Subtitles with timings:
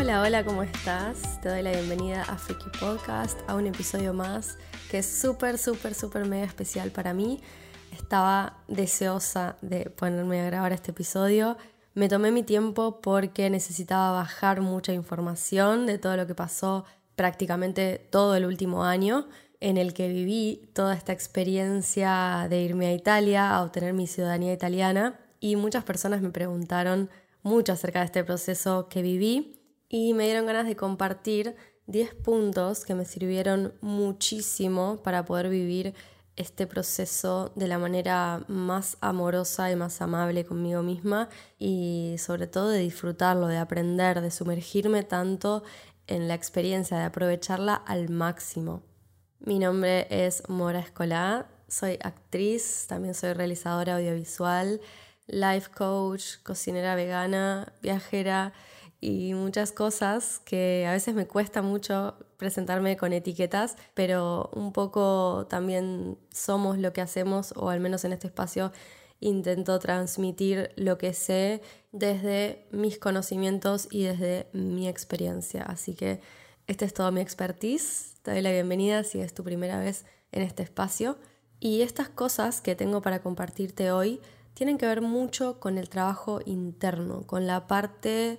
[0.00, 1.40] Hola, hola, ¿cómo estás?
[1.40, 4.56] Te doy la bienvenida a Freaky Podcast, a un episodio más
[4.92, 7.40] que es súper, súper, súper mega especial para mí.
[7.92, 11.56] Estaba deseosa de ponerme a grabar este episodio.
[11.94, 16.84] Me tomé mi tiempo porque necesitaba bajar mucha información de todo lo que pasó
[17.16, 19.26] prácticamente todo el último año
[19.58, 24.52] en el que viví toda esta experiencia de irme a Italia, a obtener mi ciudadanía
[24.52, 27.10] italiana y muchas personas me preguntaron
[27.42, 29.57] mucho acerca de este proceso que viví
[29.88, 31.56] y me dieron ganas de compartir
[31.86, 35.94] 10 puntos que me sirvieron muchísimo para poder vivir
[36.36, 41.28] este proceso de la manera más amorosa y más amable conmigo misma
[41.58, 45.64] y sobre todo de disfrutarlo, de aprender, de sumergirme tanto
[46.06, 48.82] en la experiencia, de aprovecharla al máximo.
[49.40, 54.80] Mi nombre es Mora Escolá, soy actriz, también soy realizadora audiovisual,
[55.26, 58.52] life coach, cocinera vegana, viajera
[59.00, 65.46] y muchas cosas que a veces me cuesta mucho presentarme con etiquetas, pero un poco
[65.48, 68.72] también somos lo que hacemos, o al menos en este espacio
[69.20, 71.60] intento transmitir lo que sé
[71.92, 75.62] desde mis conocimientos y desde mi experiencia.
[75.62, 76.20] Así que
[76.66, 78.14] esta es toda mi expertise.
[78.22, 81.18] Te doy la bienvenida si es tu primera vez en este espacio.
[81.60, 84.20] Y estas cosas que tengo para compartirte hoy
[84.54, 88.38] tienen que ver mucho con el trabajo interno, con la parte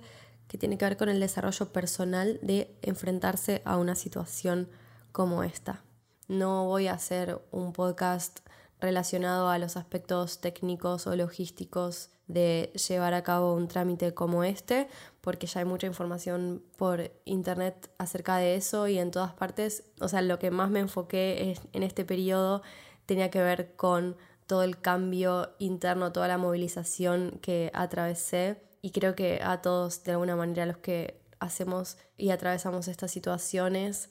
[0.50, 4.68] que tiene que ver con el desarrollo personal de enfrentarse a una situación
[5.12, 5.84] como esta.
[6.26, 8.40] No voy a hacer un podcast
[8.80, 14.88] relacionado a los aspectos técnicos o logísticos de llevar a cabo un trámite como este,
[15.20, 20.08] porque ya hay mucha información por internet acerca de eso y en todas partes, o
[20.08, 22.62] sea, lo que más me enfoqué en este periodo
[23.06, 24.16] tenía que ver con
[24.48, 30.12] todo el cambio interno, toda la movilización que atravesé y creo que a todos, de
[30.12, 34.10] alguna manera, los que hacemos y atravesamos estas situaciones,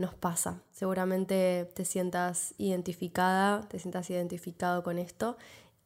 [0.00, 0.62] nos pasa.
[0.72, 5.36] Seguramente te sientas identificada, te sientas identificado con esto.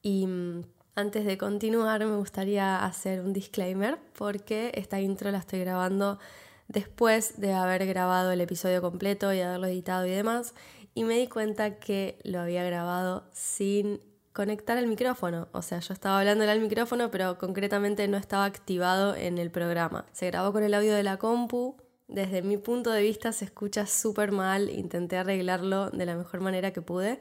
[0.02, 0.62] Y mm,
[0.94, 6.20] antes de continuar, me gustaría hacer un disclaimer porque esta intro la estoy grabando
[6.68, 10.54] después de haber grabado el episodio completo y haberlo editado y demás.
[10.94, 14.00] Y me di cuenta que lo había grabado sin
[14.34, 15.48] conectar el micrófono.
[15.52, 20.04] O sea, yo estaba hablando al micrófono, pero concretamente no estaba activado en el programa.
[20.12, 21.76] Se grabó con el audio de la compu.
[22.08, 24.68] Desde mi punto de vista se escucha súper mal.
[24.68, 27.20] Intenté arreglarlo de la mejor manera que pude.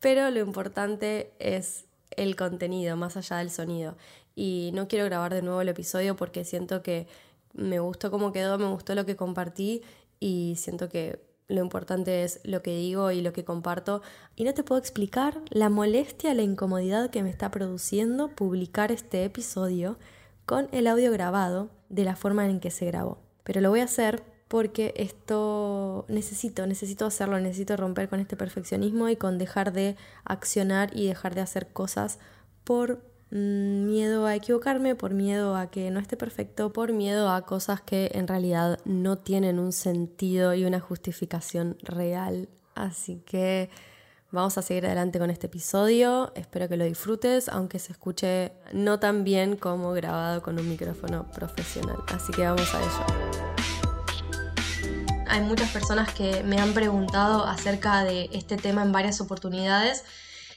[0.00, 3.96] Pero lo importante es el contenido, más allá del sonido.
[4.34, 7.06] Y no quiero grabar de nuevo el episodio porque siento que
[7.52, 9.82] me gustó cómo quedó, me gustó lo que compartí
[10.20, 14.02] y siento que lo importante es lo que digo y lo que comparto.
[14.36, 19.24] Y no te puedo explicar la molestia, la incomodidad que me está produciendo publicar este
[19.24, 19.98] episodio
[20.44, 23.18] con el audio grabado de la forma en que se grabó.
[23.44, 29.08] Pero lo voy a hacer porque esto necesito, necesito hacerlo, necesito romper con este perfeccionismo
[29.08, 32.18] y con dejar de accionar y dejar de hacer cosas
[32.64, 37.80] por miedo a equivocarme, por miedo a que no esté perfecto, por miedo a cosas
[37.80, 42.48] que en realidad no tienen un sentido y una justificación real.
[42.74, 43.70] Así que
[44.30, 46.32] vamos a seguir adelante con este episodio.
[46.36, 51.30] Espero que lo disfrutes, aunque se escuche no tan bien como grabado con un micrófono
[51.30, 51.98] profesional.
[52.08, 53.38] Así que vamos a ello.
[55.30, 60.04] Hay muchas personas que me han preguntado acerca de este tema en varias oportunidades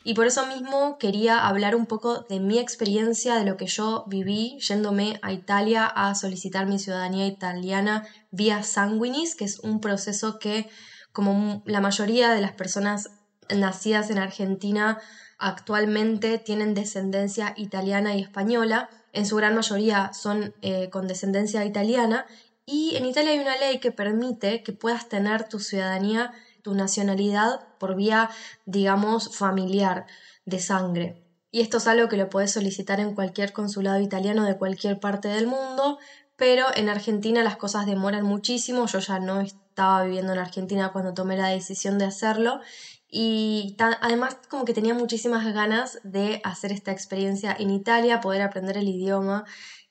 [0.03, 4.03] y por eso mismo quería hablar un poco de mi experiencia, de lo que yo
[4.07, 10.39] viví yéndome a Italia a solicitar mi ciudadanía italiana vía sanguinis, que es un proceso
[10.39, 10.69] que,
[11.11, 13.11] como la mayoría de las personas
[13.49, 14.99] nacidas en Argentina,
[15.37, 18.89] actualmente tienen descendencia italiana y española.
[19.13, 22.25] En su gran mayoría son eh, con descendencia italiana.
[22.65, 27.67] Y en Italia hay una ley que permite que puedas tener tu ciudadanía tu nacionalidad
[27.79, 28.29] por vía,
[28.65, 30.05] digamos, familiar,
[30.45, 31.23] de sangre.
[31.51, 35.27] Y esto es algo que lo puedes solicitar en cualquier consulado italiano de cualquier parte
[35.27, 35.99] del mundo,
[36.37, 38.87] pero en Argentina las cosas demoran muchísimo.
[38.87, 42.61] Yo ya no estaba viviendo en Argentina cuando tomé la decisión de hacerlo
[43.07, 48.77] y además como que tenía muchísimas ganas de hacer esta experiencia en Italia, poder aprender
[48.77, 49.43] el idioma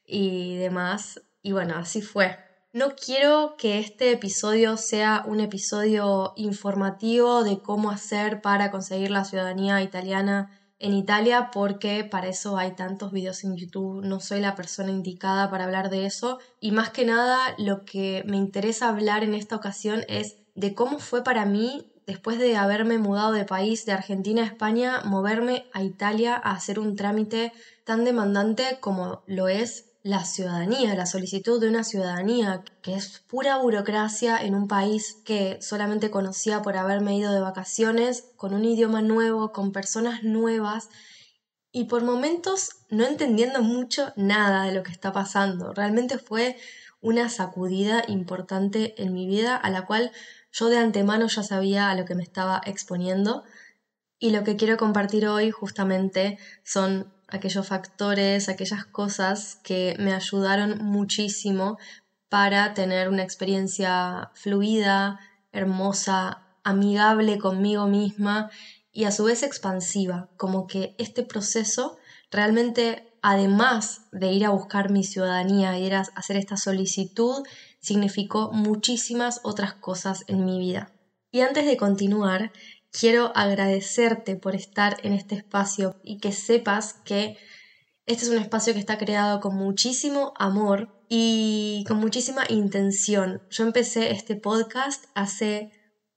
[0.06, 1.20] y demás.
[1.42, 2.49] Y bueno, así fue.
[2.72, 9.24] No quiero que este episodio sea un episodio informativo de cómo hacer para conseguir la
[9.24, 14.54] ciudadanía italiana en Italia porque para eso hay tantos videos en YouTube, no soy la
[14.54, 16.38] persona indicada para hablar de eso.
[16.60, 21.00] Y más que nada lo que me interesa hablar en esta ocasión es de cómo
[21.00, 25.82] fue para mí después de haberme mudado de país de Argentina a España, moverme a
[25.82, 27.52] Italia a hacer un trámite
[27.82, 33.58] tan demandante como lo es la ciudadanía, la solicitud de una ciudadanía, que es pura
[33.58, 39.02] burocracia en un país que solamente conocía por haberme ido de vacaciones, con un idioma
[39.02, 40.88] nuevo, con personas nuevas
[41.72, 45.72] y por momentos no entendiendo mucho nada de lo que está pasando.
[45.74, 46.56] Realmente fue
[47.00, 50.12] una sacudida importante en mi vida a la cual
[50.52, 53.44] yo de antemano ya sabía a lo que me estaba exponiendo
[54.18, 60.78] y lo que quiero compartir hoy justamente son aquellos factores, aquellas cosas que me ayudaron
[60.84, 61.78] muchísimo
[62.28, 65.18] para tener una experiencia fluida,
[65.52, 68.50] hermosa, amigable conmigo misma
[68.92, 71.98] y a su vez expansiva, como que este proceso
[72.30, 77.42] realmente, además de ir a buscar mi ciudadanía, ir a hacer esta solicitud,
[77.80, 80.92] significó muchísimas otras cosas en mi vida.
[81.32, 82.52] Y antes de continuar,
[82.92, 87.36] quiero agradecerte por estar en este espacio y que sepas que
[88.06, 93.42] este es un espacio que está creado con muchísimo amor y con muchísima intención.
[93.50, 95.70] Yo empecé este podcast hace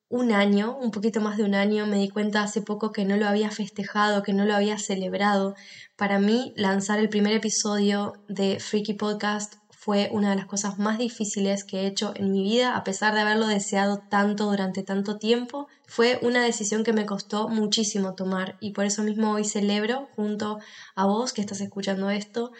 [0.09, 3.17] un año, un poquito más de un año, me di cuenta hace poco que no
[3.17, 5.55] lo había festejado, que no lo había celebrado.
[5.95, 10.97] Para mí, lanzar el primer episodio de Freaky Podcast fue una de las cosas más
[10.97, 15.17] difíciles que he hecho en mi vida, a pesar de haberlo deseado tanto durante tanto
[15.17, 15.67] tiempo.
[15.87, 20.59] Fue una decisión que me costó muchísimo tomar y por eso mismo hoy celebro junto
[20.95, 22.53] a vos que estás escuchando esto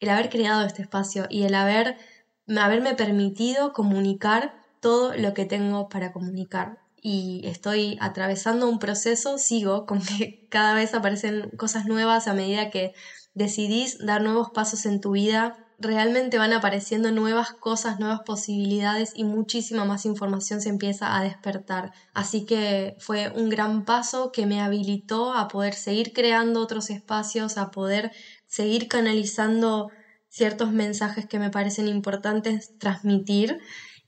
[0.00, 1.98] el haber creado este espacio y el haber,
[2.48, 6.78] haberme permitido comunicar todo lo que tengo para comunicar.
[7.02, 12.70] Y estoy atravesando un proceso, sigo con que cada vez aparecen cosas nuevas a medida
[12.70, 12.94] que
[13.34, 19.24] decidís dar nuevos pasos en tu vida realmente van apareciendo nuevas cosas, nuevas posibilidades y
[19.24, 21.92] muchísima más información se empieza a despertar.
[22.14, 27.58] Así que fue un gran paso que me habilitó a poder seguir creando otros espacios,
[27.58, 28.12] a poder
[28.46, 29.88] seguir canalizando
[30.28, 33.58] ciertos mensajes que me parecen importantes transmitir.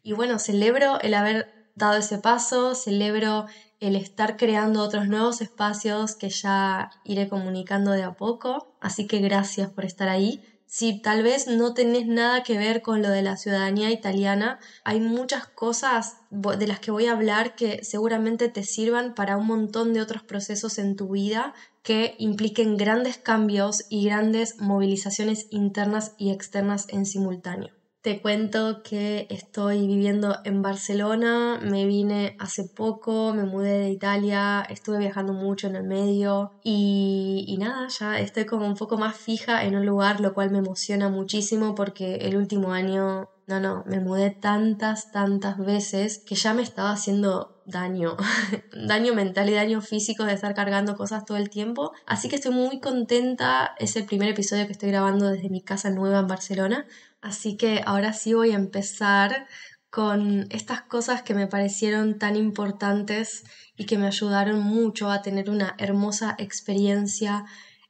[0.02, 3.46] Y bueno, celebro el haber dado ese paso, celebro
[3.80, 8.74] el estar creando otros nuevos espacios que ya iré comunicando de a poco.
[8.80, 10.40] Así que gracias por estar ahí
[10.76, 14.98] si tal vez no tenés nada que ver con lo de la ciudadanía italiana, hay
[15.00, 19.92] muchas cosas de las que voy a hablar que seguramente te sirvan para un montón
[19.92, 26.32] de otros procesos en tu vida que impliquen grandes cambios y grandes movilizaciones internas y
[26.32, 27.68] externas en simultáneo.
[28.04, 34.62] Te cuento que estoy viviendo en Barcelona, me vine hace poco, me mudé de Italia,
[34.68, 39.16] estuve viajando mucho en el medio y, y, nada, ya estoy como un poco más
[39.16, 43.82] fija en un lugar, lo cual me emociona muchísimo porque el último año, no, no,
[43.86, 48.16] me mudé tantas, tantas veces que ya me estaba haciendo daño,
[48.86, 51.90] daño mental y daño físico de estar cargando cosas todo el tiempo.
[52.04, 55.90] Así que estoy muy contenta, es el primer episodio que estoy grabando desde mi casa
[55.90, 56.84] nueva en Barcelona
[57.24, 59.46] Así que ahora sí voy a empezar
[59.88, 63.44] con estas cosas que me parecieron tan importantes
[63.78, 67.46] y que me ayudaron mucho a tener una hermosa experiencia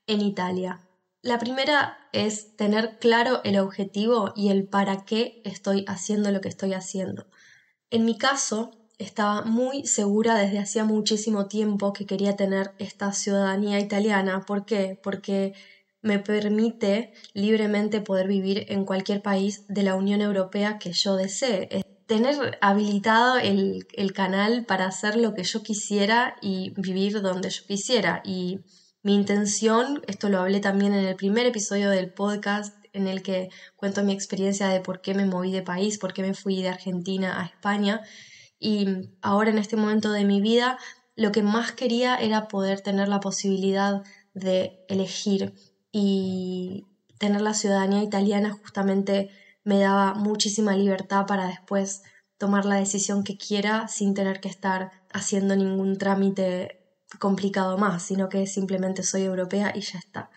[0.07, 0.87] en Italia.
[1.21, 6.49] La primera es tener claro el objetivo y el para qué estoy haciendo lo que
[6.49, 7.27] estoy haciendo.
[7.91, 13.81] En mi caso, estaba muy segura desde hacía muchísimo tiempo que quería tener esta ciudadanía
[13.81, 14.43] italiana.
[14.47, 15.01] ¿Por qué?
[15.03, 15.55] Porque
[16.05, 21.82] me permite libremente poder vivir en cualquier país de la Unión Europea que yo desee.
[22.06, 28.20] Tener habilitado el, canal para hacer lo que yo quisiera y vivir donde yo quisiera.
[28.23, 28.61] Y
[29.03, 33.49] mi intención, esto lo hablé también en el primer episodio del podcast en el que
[33.75, 36.69] cuento mi experiencia de por qué me moví de país, por qué me fui de
[36.69, 38.03] Argentina a España.
[38.58, 40.77] Y ahora en este momento de mi vida,
[41.17, 44.03] lo que más quería era poder tener la posibilidad
[44.34, 45.55] de elegir
[45.96, 49.31] y tener la ciudadanía italiana justamente
[49.63, 52.03] me daba muchísima libertad para después
[52.36, 56.81] tomar la decisión que quiera sin tener que estar haciendo ningún trámite
[57.20, 60.31] complicado más, sino que simplemente soy europea y ya está.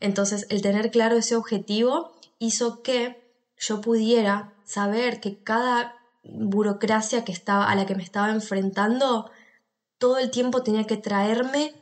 [0.00, 3.22] Entonces, el tener claro ese objetivo hizo que
[3.58, 9.30] yo pudiera saber que cada burocracia que estaba, a la que me estaba enfrentando
[9.98, 11.81] todo el tiempo tenía que traerme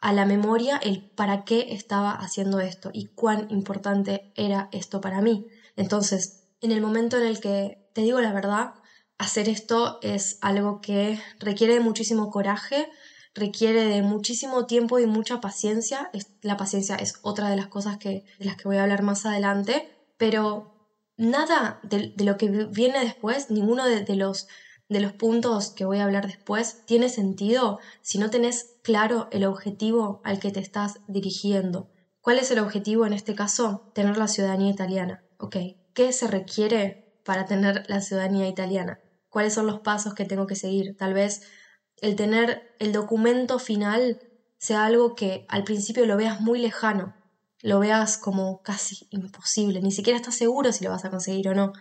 [0.00, 5.20] a la memoria el para qué estaba haciendo esto y cuán importante era esto para
[5.20, 5.46] mí.
[5.76, 8.74] Entonces, en el momento en el que te digo la verdad,
[9.18, 12.88] hacer esto es algo que requiere muchísimo coraje,
[13.34, 16.10] requiere de muchísimo tiempo y mucha paciencia.
[16.40, 19.26] La paciencia es otra de las cosas que, de las que voy a hablar más
[19.26, 20.74] adelante, pero
[21.16, 24.46] nada de, lo que viene después, ninguno de los
[24.90, 29.44] de los puntos que voy a hablar después tiene sentido si no tenés claro el
[29.44, 31.88] objetivo al que te estás dirigiendo.
[32.20, 33.84] ¿Cuál es el objetivo en este caso?
[33.94, 35.22] Tener la ciudadanía italiana.
[35.38, 35.56] ok,
[35.94, 38.98] ¿qué se requiere para tener la ciudadanía italiana?
[39.28, 40.96] ¿Cuáles son los pasos que tengo que seguir?
[40.98, 41.40] Tal vez
[42.02, 44.18] el tener el documento final
[44.58, 47.14] sea algo que al principio lo veas muy lejano,
[47.62, 51.54] lo veas como casi imposible, ni siquiera estás seguro si lo vas a conseguir o
[51.54, 51.72] no,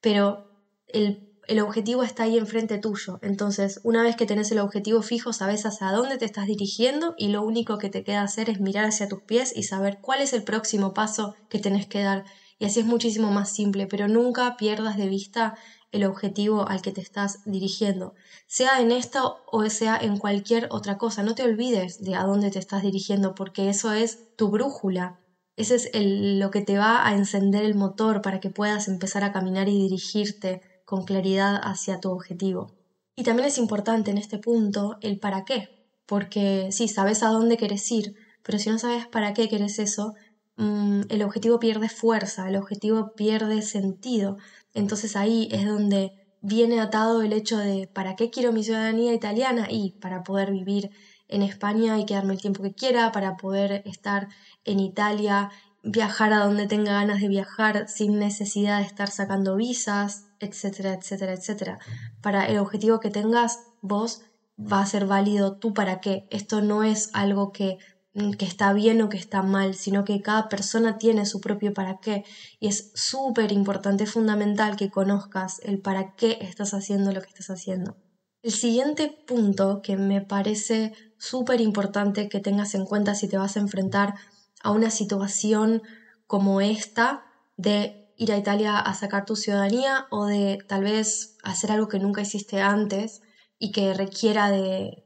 [0.00, 0.46] pero
[0.86, 5.66] el, objetivo está ahí enfrente tuyo, entonces una vez que tenés el objetivo fijo, sabes
[5.66, 9.08] hacia dónde te estás dirigiendo y lo único que te queda hacer es mirar hacia
[9.08, 12.24] tus pies y saber cuál es el próximo paso que tenés que dar.
[12.58, 15.54] Y así es muchísimo más simple, pero nunca pierdas de vista
[15.92, 18.14] el objetivo al que te estás dirigiendo,
[18.48, 21.22] sea en esto o sea en cualquier otra cosa.
[21.22, 25.20] No te olvides de a dónde te estás dirigiendo porque eso es tu brújula.
[25.56, 29.32] Ese es lo que te va a encender el motor para que puedas empezar a
[29.32, 30.60] caminar y dirigirte
[30.94, 32.72] con claridad hacia tu objetivo.
[33.16, 37.56] Y también es importante en este punto el para qué, porque sí, sabes a dónde
[37.56, 40.14] quieres ir, pero si no sabes para qué quieres eso,
[40.56, 44.36] mm, el objetivo pierde fuerza, el objetivo pierde sentido.
[44.72, 49.66] Entonces ahí es donde viene atado el hecho de ¿para qué quiero mi ciudadanía italiana?
[49.68, 50.90] Y para poder vivir
[51.26, 54.28] en España y quedarme el tiempo que quiera, para poder estar
[54.64, 55.50] en Italia,
[55.82, 61.32] viajar a donde tenga ganas de viajar sin necesidad de estar sacando visas, etcétera, etcétera,
[61.32, 61.78] etcétera.
[62.20, 64.22] Para el objetivo que tengas, vos
[64.56, 66.26] va a ser válido tú para qué.
[66.30, 67.78] Esto no es algo que
[68.14, 71.74] Mm, que está bien o que está mal, sino que cada persona tiene su propio
[71.74, 72.24] para qué.
[72.60, 77.50] Y es súper importante, fundamental que conozcas el para qué estás haciendo lo que estás
[77.50, 77.96] haciendo.
[78.42, 83.56] El siguiente punto que me parece súper importante que tengas en cuenta si te vas
[83.56, 84.14] a enfrentar
[84.62, 85.82] a una situación
[86.26, 87.24] como esta
[87.56, 91.98] de ir a Italia a sacar tu ciudadanía o de tal vez hacer algo que
[91.98, 93.22] nunca hiciste antes
[93.58, 95.00] y que requiera de,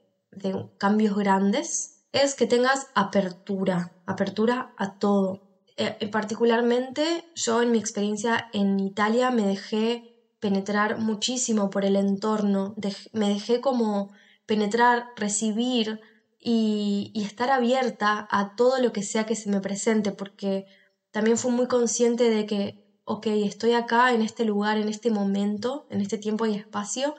[0.78, 5.42] cambios grandes, es que tengas apertura, apertura a todo.
[5.76, 11.96] Eh, eh, particularmente yo en mi experiencia en Italia me dejé penetrar muchísimo por el
[11.96, 12.74] entorno,
[13.12, 14.12] me dejé como
[14.46, 16.00] penetrar, recibir
[16.40, 20.66] y, estar abierta a todo lo que sea que se me presente, porque
[21.10, 25.86] también fui muy consciente de que, ok, estoy acá en este lugar, en este momento,
[25.90, 27.14] en este tiempo y espacio,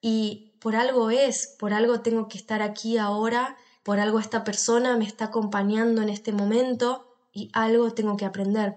[0.00, 4.96] y por algo es, por algo tengo que estar aquí ahora por algo esta persona
[4.96, 8.76] me está acompañando en este momento y algo tengo que aprender.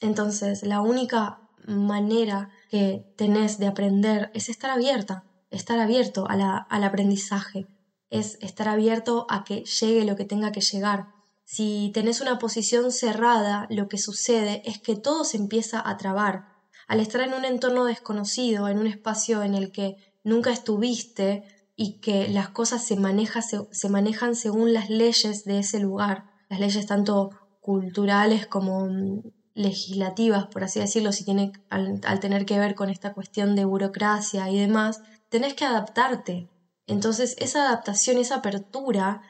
[0.00, 7.66] Entonces, la única manera que tenés de aprender es estar abierta, estar abierto al aprendizaje,
[8.10, 11.08] es estar abierto a que llegue lo que tenga que llegar.
[11.52, 16.46] Si tenés una posición cerrada, lo que sucede es que todo se empieza a trabar.
[16.88, 21.44] Al estar en un entorno desconocido, en un espacio en el que nunca estuviste,
[21.76, 27.28] y que las cosas se, manejan según las leyes de ese lugar, las leyes tanto
[27.60, 29.20] culturales como mm,
[29.52, 34.48] legislativas, por así decirlo, si tiene, al, tener que ver con esta cuestión de burocracia
[34.48, 36.48] y demás, tenés que adaptarte.
[36.86, 39.20] Entonces esa adaptación, esa apertura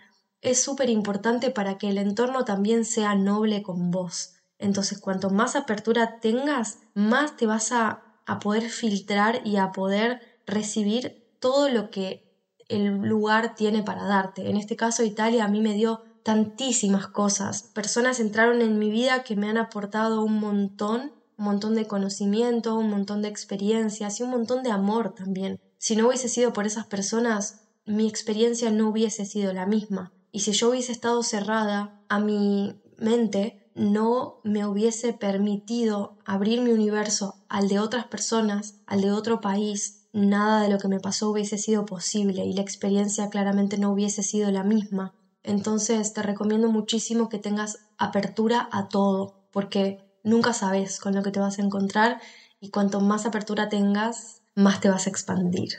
[0.42, 4.34] es súper importante para que el entorno también sea noble con vos.
[4.58, 10.20] Entonces cuanto más apertura tengas, más te vas a, a poder filtrar y a poder
[10.46, 12.28] recibir todo lo que
[12.68, 14.50] el lugar tiene para darte.
[14.50, 17.70] En este caso Italia a mí me dio tantísimas cosas.
[17.74, 22.76] Personas entraron en mi vida que me han aportado un montón, un montón de conocimiento,
[22.76, 25.58] un montón de experiencias y un montón de amor también.
[25.78, 30.12] Si no hubiese sido por esas personas, mi experiencia no hubiese sido la misma.
[30.32, 36.72] Y si yo hubiese estado cerrada a mi mente, no me hubiese permitido abrir mi
[36.72, 41.30] universo al de otras personas, al de otro país, nada de lo que me pasó
[41.30, 45.12] hubiese sido posible y la experiencia claramente no hubiese sido la misma.
[45.42, 51.30] Entonces te recomiendo muchísimo que tengas apertura a todo, porque nunca sabes con lo que
[51.30, 52.20] te vas a encontrar
[52.60, 55.70] y cuanto más apertura tengas, más te vas a expandir.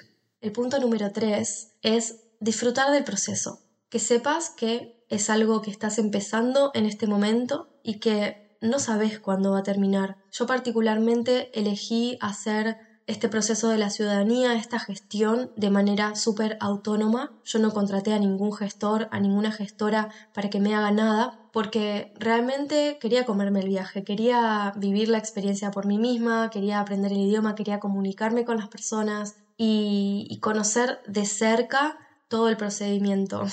[0.42, 3.60] El punto número tres es disfrutar del proceso,
[3.94, 9.20] que sepas que es algo que estás empezando en este momento y que no sabes
[9.20, 10.18] cuándo va a terminar.
[10.32, 17.34] Yo particularmente elegí hacer este proceso de la ciudadanía, esta gestión de manera súper autónoma.
[17.44, 22.16] Yo no contraté a ningún gestor, a ninguna gestora para que me haga nada, porque
[22.18, 27.20] realmente quería comerme el viaje, quería vivir la experiencia por mí misma, quería aprender el
[27.20, 33.46] idioma, quería comunicarme con las personas y, conocer de cerca todo el procedimiento.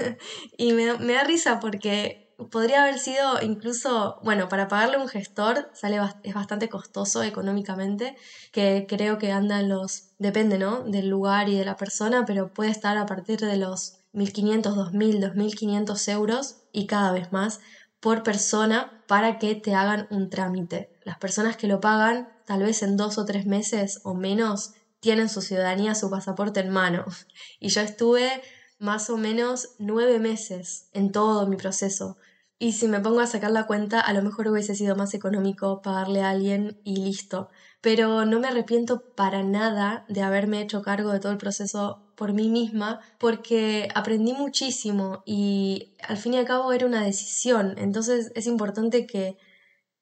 [0.56, 5.70] y me, me da risa porque podría haber sido incluso, bueno, para pagarle un gestor
[5.74, 8.16] sale es bastante costoso económicamente,
[8.52, 10.82] que creo que andan los, depende, ¿no?
[10.84, 15.32] Del lugar y de la persona, pero puede estar a partir de los 1.500, 2.000,
[15.34, 17.60] 2.500 euros y cada vez más
[18.00, 20.90] por persona para que te hagan un trámite.
[21.04, 25.28] Las personas que lo pagan, tal vez en dos o tres meses o menos, tienen
[25.28, 27.04] su ciudadanía, su pasaporte en mano.
[27.60, 28.42] Y yo estuve
[28.80, 32.16] más o menos nueve meses en todo mi proceso.
[32.58, 35.80] Y si me pongo a sacar la cuenta, a lo mejor hubiese sido más económico
[35.80, 37.48] pagarle a alguien y listo.
[37.80, 42.34] Pero no me arrepiento para nada de haberme hecho cargo de todo el proceso por
[42.34, 47.76] mí misma, porque aprendí muchísimo y al fin y al cabo era una decisión.
[47.78, 49.38] Entonces es importante que,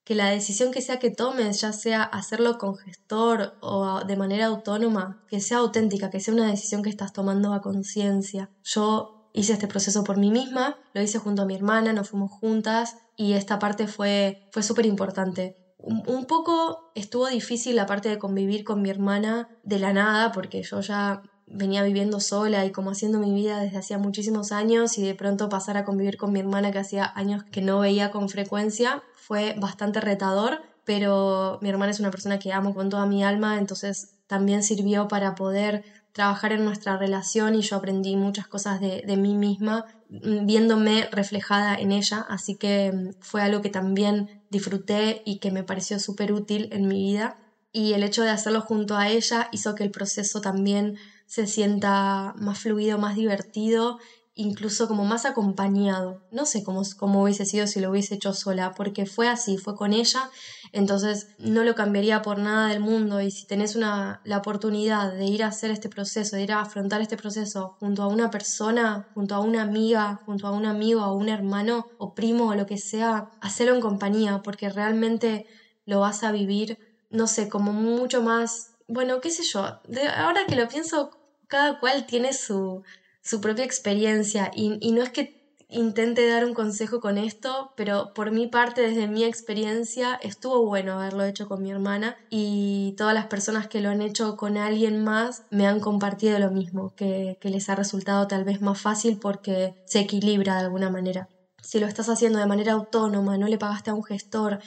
[0.09, 4.47] que la decisión que sea que tomes, ya sea hacerlo con gestor o de manera
[4.47, 8.49] autónoma, que sea auténtica, que sea una decisión que estás tomando a conciencia.
[8.65, 12.33] Yo hice este proceso por mí misma, lo hice junto a mi hermana, nos fuimos
[12.33, 15.59] juntas y esta parte fue, fue súper importante.
[15.77, 20.63] Un, poco estuvo difícil la parte de convivir con mi hermana de la nada, porque
[20.63, 25.03] yo ya venía viviendo sola y como haciendo mi vida desde hacía muchísimos años y
[25.03, 28.31] de pronto pasar a convivir con mi hermana que hacía años que no veía con
[28.31, 33.23] frecuencia fue bastante retador, pero mi hermana es una persona que amo con toda mi
[33.23, 35.83] alma, entonces también sirvió para poder
[36.13, 41.75] trabajar en nuestra relación y yo aprendí muchas cosas de, mí misma mm, viéndome reflejada
[41.75, 46.33] en ella, así que mm, fue algo que también disfruté y que me pareció súper
[46.33, 47.35] útil en mi vida.
[47.71, 50.95] Y el hecho de hacerlo junto a ella hizo que el proceso también
[51.27, 53.99] se sienta más fluido, más divertido
[54.39, 56.23] incluso como más acompañado.
[56.31, 59.75] No sé cómo, cómo hubiese sido si lo hubiese hecho sola, porque fue así, fue
[59.75, 60.31] con ella,
[60.73, 65.25] entonces no lo cambiaría por nada del mundo y si tenés una, la oportunidad de
[65.25, 69.09] ir a hacer este proceso, de ir a afrontar este proceso junto a una persona,
[69.13, 72.65] junto a una amiga, junto a un amigo o un hermano o primo o lo
[72.65, 75.47] que sea, hacerlo en compañía, porque realmente
[75.85, 76.79] lo vas a vivir,
[77.11, 79.81] no sé, como mucho más, bueno, qué sé yo,
[80.17, 81.11] ahora que lo pienso,
[81.49, 82.85] cada cual tiene su
[83.29, 85.37] su propia experiencia y, no es que
[85.69, 90.95] intente dar un consejo con esto, pero por mi parte, desde mi experiencia, estuvo bueno
[90.95, 95.05] haberlo hecho con mi hermana y todas las personas que lo han hecho con alguien
[95.05, 99.19] más me han compartido lo mismo, que, que les ha resultado tal vez más fácil
[99.19, 101.29] porque se equilibra de alguna manera.
[101.61, 104.61] Si lo estás haciendo de manera autónoma, no le pagaste a un gestor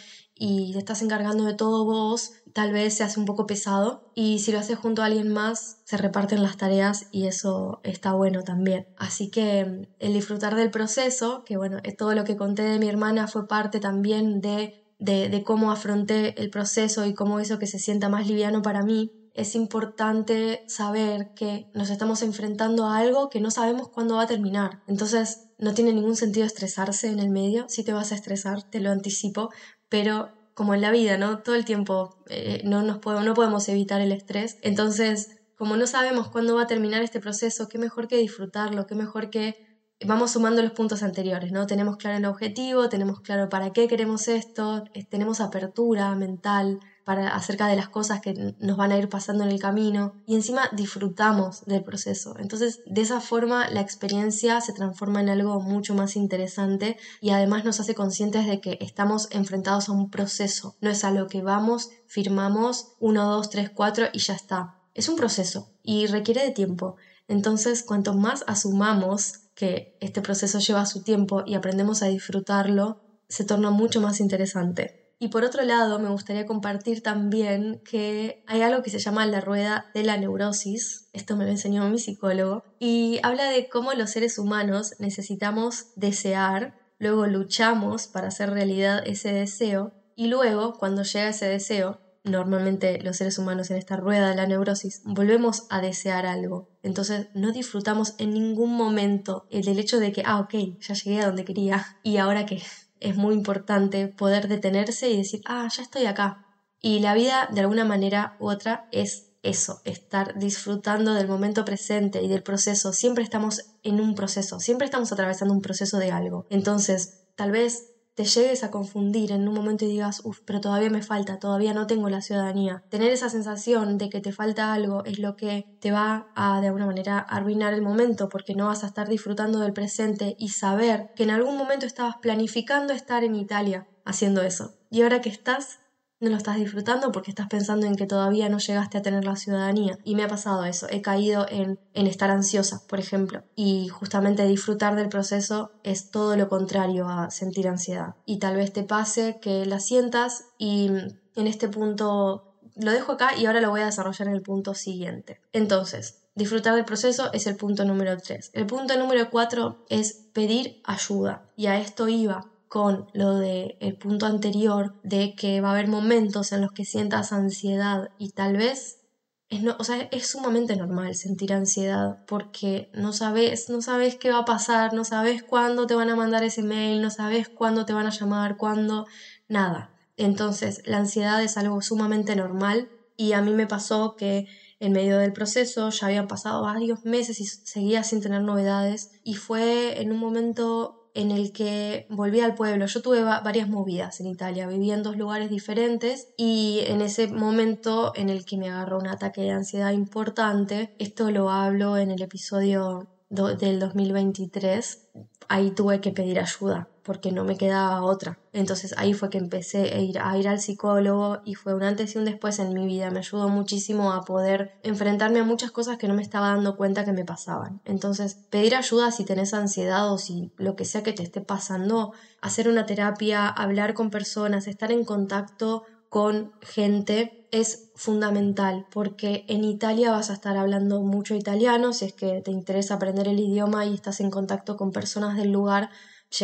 [0.44, 4.40] y te estás encargando de todo vos, tal vez se hace un poco pesado y
[4.40, 8.42] si lo haces junto a alguien más se reparten las tareas y eso está bueno
[8.42, 8.82] también.
[8.96, 12.80] Así que mm, el disfrutar del proceso, que bueno, eh, todo lo que conté de
[12.80, 17.60] mi hermana fue parte también de, de, de cómo afronté el proceso y cómo hizo
[17.60, 19.10] que se sienta más liviano para mí.
[19.36, 24.28] Es importante saber que nos estamos enfrentando a algo que no sabemos cuándo va a
[24.28, 24.72] terminar.
[24.88, 27.66] Entonces, no tiene ningún sentido estresarse en el medio.
[27.70, 29.50] Si te vas a estresar, te lo anticipo,
[29.92, 31.40] pero como en la vida, ¿no?
[31.40, 34.58] Todo el tiempo eh, no, nos podemos, no podemos evitar el estrés.
[34.62, 38.96] Entonces, como no sabemos cuándo va a terminar este proceso, qué mejor que disfrutarlo, qué
[38.96, 39.68] mejor que
[40.06, 41.68] vamos sumando los puntos anteriores, ¿no?
[41.68, 46.80] Tenemos claro el objetivo, tenemos claro para qué queremos esto, tenemos apertura mental,
[47.20, 50.70] acerca de las cosas que nos van a ir pasando en el camino y encima
[50.72, 52.36] disfrutamos del proceso.
[52.40, 57.66] Entonces, de esa forma la experiencia se transforma en algo mucho más interesante y además
[57.66, 60.76] nos hace conscientes de que estamos enfrentados a un proceso.
[60.82, 64.76] No es a lo que vamos, firmamos 1, 2, 3, 4 y ya está.
[64.94, 66.96] Es un proceso y requiere de tiempo.
[67.28, 73.46] Entonces, cuanto más asumamos que este proceso lleva su tiempo y aprendemos a disfrutarlo, se
[73.46, 75.01] torna mucho más interesante.
[75.22, 79.40] Y por otro lado, me gustaría compartir también que hay algo que se llama la
[79.40, 84.10] rueda de la neurosis, esto me lo enseñó mi psicólogo, y habla de cómo los
[84.10, 91.30] seres humanos necesitamos desear, luego luchamos para hacer realidad ese deseo, y luego, cuando llega
[91.30, 96.26] ese deseo, normalmente los seres humanos en esta rueda de la neurosis volvemos a desear
[96.26, 96.68] algo.
[96.82, 101.22] Entonces no disfrutamos en ningún momento el del hecho de que, ah, ok, ya llegué
[101.22, 102.56] a donde quería, y ahora qué
[103.02, 106.46] es muy importante poder detenerse y decir, ah, ya estoy acá.
[106.80, 112.22] Y la vida, de alguna manera u otra, es eso, estar disfrutando del momento presente
[112.22, 112.94] y del proceso.
[112.94, 116.46] Siempre estamos en un proceso, siempre estamos atravesando un proceso de algo.
[116.50, 120.92] Entonces, tal vez te llegues a confundir en un momento y digas, uff, pero todavía
[120.92, 122.84] me falta, todavía no tengo la ciudadanía.
[122.90, 126.68] Tener esa sensación de que te falta algo es lo que te va a, de
[126.68, 131.10] alguna manera, arruinar el momento porque no vas a estar disfrutando del presente y saber
[131.16, 134.76] que en algún momento estabas planificando estar en Italia haciendo eso.
[134.92, 135.80] Y ahora que estás,
[136.22, 139.36] no lo estás disfrutando porque estás pensando en que todavía no llegaste a tener la
[139.36, 139.98] ciudadanía.
[140.04, 143.44] Y me ha pasado eso, he caído en, en estar ansiosa, por ejemplo.
[143.56, 148.16] Y justamente disfrutar del proceso es todo lo contrario a sentir ansiedad.
[148.26, 150.92] Y tal vez te pase que la sientas y
[151.36, 154.76] en este punto lo dejo acá y ahora lo voy a desarrollar en el punto
[154.76, 155.42] siguiente.
[155.54, 158.52] Entonces, disfrutar del proceso es el punto número 3.
[158.54, 161.50] El punto número 4 es pedir ayuda.
[161.56, 165.90] Y a esto iba con lo del el punto anterior de que va a haber
[165.90, 169.02] momentos en los que sientas ansiedad y tal vez
[169.50, 174.32] es, no, o sea, es sumamente normal sentir ansiedad porque no sabes, no sabes qué
[174.32, 177.86] va a pasar, no sabes cuándo te van a mandar ese mail, no sabes cuándo
[177.86, 179.06] te van a llamar, cuándo,
[179.50, 179.94] nada.
[180.16, 184.46] Entonces, la ansiedad es algo sumamente normal y a mí me pasó que
[184.80, 189.34] en medio del proceso ya habían pasado varios meses y seguía sin tener novedades y
[189.34, 192.86] fue en un momento en el que volví al pueblo.
[192.86, 198.14] Yo tuve varias movidas en Italia, viví en dos lugares diferentes y en ese momento
[198.16, 202.22] en el que me agarró un ataque de ansiedad importante, esto lo hablo en el
[202.22, 205.08] episodio del 2023,
[205.50, 208.38] ahí tuve que pedir ayuda porque no me quedaba otra.
[208.54, 212.16] Entonces ahí fue que empecé a ir, a ir al psicólogo y fue un antes
[212.16, 213.10] y un después en mi vida.
[213.10, 217.06] Me ayudó muchísimo a poder enfrentarme a muchas cosas que no me estaba dando cuenta
[217.06, 217.82] que me pasaban.
[217.86, 222.14] Entonces pedir ayuda si tenés ansiedad o si lo que sea que te esté pasando,
[222.42, 229.64] hacer una terapia, hablar con personas, estar en contacto con gente es fundamental porque en
[229.64, 233.86] Italia vas a estar hablando mucho italiano si es que te interesa aprender el idioma
[233.86, 235.90] y estás en contacto con personas del lugar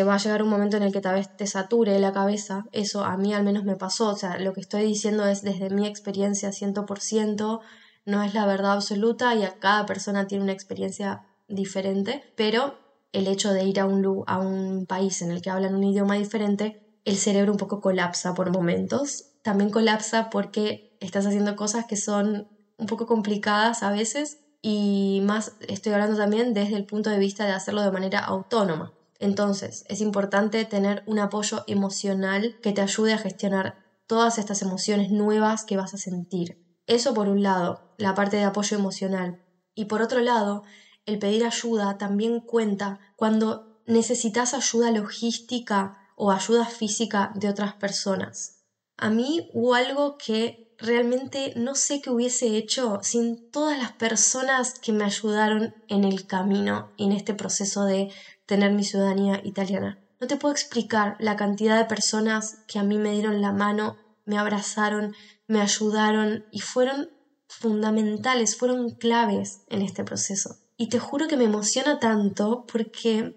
[0.06, 3.04] va a llegar un momento en el que tal vez te sature la cabeza, eso
[3.04, 5.88] a mí al menos me pasó, o sea, lo que estoy diciendo es desde mi
[5.88, 7.62] experiencia 100%,
[8.06, 12.78] no es la verdad absoluta y a cada persona tiene una experiencia diferente, pero
[13.14, 16.16] el hecho de ir a un, a un país en el que hablan un idioma
[16.16, 21.98] diferente, el cerebro un poco colapsa por momentos, también colapsa porque estás haciendo cosas que
[21.98, 22.44] son
[22.78, 27.46] un poco complicadas a veces y más estoy hablando también desde el punto de vista
[27.46, 28.90] de hacerlo de manera autónoma.
[29.20, 33.74] Entonces, es importante tener un apoyo emocional que te ayude a gestionar
[34.08, 36.50] todas estas emociones nuevas que vas a sentir.
[36.88, 39.36] Eso por un lado, la parte de apoyo emocional.
[39.76, 40.62] Y por otro lado,
[41.06, 48.54] el pedir ayuda también cuenta cuando necesitas ayuda logística o ayuda física de otras personas.
[48.98, 54.74] A mí hubo algo que realmente no sé qué hubiese hecho sin todas las personas
[54.82, 58.08] que me ayudaron en el camino, en este proceso de
[58.46, 59.98] tener mi ciudadanía italiana.
[60.20, 63.96] No te puedo explicar la cantidad de personas que a mí me dieron la mano,
[64.26, 65.14] me abrazaron,
[65.48, 67.08] me ayudaron y fueron
[67.48, 70.56] fundamentales, fueron claves en este proceso.
[70.76, 73.32] Y te juro que me emociona tanto porque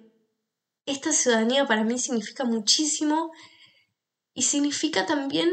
[0.87, 3.31] esta ciudadanía para mí significa muchísimo
[4.35, 5.49] y significa también,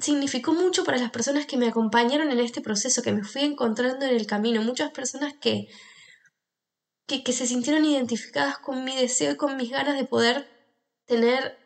[0.00, 4.04] significó mucho para las personas que me acompañaron en este proceso, que me fui encontrando
[4.04, 5.68] en el camino, muchas personas que
[7.08, 10.46] que, se sintieron identificadas con mi deseo y con mis ganas de poder
[11.06, 11.58] tener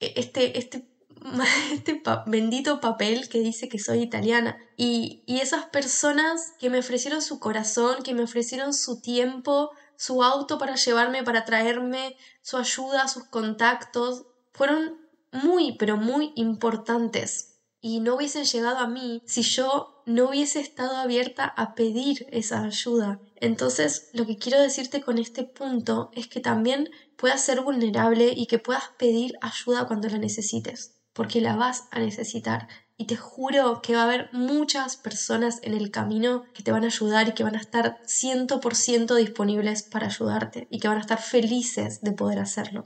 [0.00, 0.88] e, este, este,
[1.72, 4.56] este bendito papel que dice que soy italiana.
[4.76, 10.22] Y, y esas personas que me ofrecieron su corazón, que me ofrecieron su tiempo, su
[10.22, 14.98] auto para llevarme, para traerme, su ayuda, sus contactos, fueron
[15.30, 17.55] muy, pero muy importantes
[17.86, 22.64] y no hubiesen llegado a mí si yo no hubiese estado abierta a pedir esa
[22.64, 23.20] ayuda.
[23.36, 28.46] Entonces, lo que quiero decirte con este punto es que también puedas ser vulnerable y
[28.46, 32.66] que puedas pedir ayuda cuando la necesites, porque la vas a necesitar.
[32.96, 36.82] Y te juro que va a haber muchas personas en el camino que te van
[36.82, 41.02] a ayudar y que van a estar 100% disponibles para ayudarte y que van a
[41.02, 42.82] estar felices de poder hacerlo.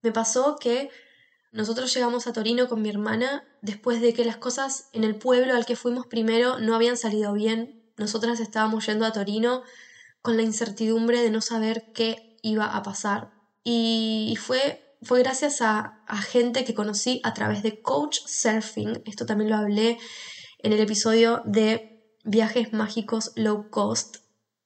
[0.00, 0.88] Me pasó que
[1.52, 5.54] nosotros llegamos a Torino con mi hermana después de que las cosas en el pueblo
[5.54, 7.82] al que fuimos primero no habían salido bien.
[7.96, 9.62] Nosotras estábamos yendo a Torino
[10.20, 13.32] con la incertidumbre de no saber qué iba a pasar.
[13.64, 19.02] Y fue, fue gracias a, a gente que conocí a través de Coach Surfing.
[19.06, 19.98] Esto también lo hablé
[20.58, 24.18] en el episodio de viajes mágicos low cost.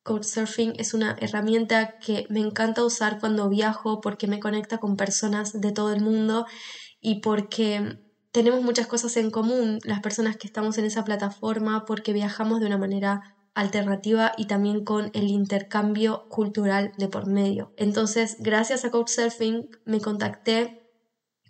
[0.02, 5.60] Couchsurfing es una herramienta que me encanta usar cuando viajo porque me conecta con personas
[5.60, 6.46] de todo el mundo
[7.00, 7.98] y porque
[8.32, 12.66] tenemos muchas cosas en común las personas que estamos en esa plataforma porque viajamos de
[12.66, 17.72] una manera alternativa y también con el intercambio cultural de por medio.
[17.76, 20.81] Entonces, gracias a Couchsurfing me contacté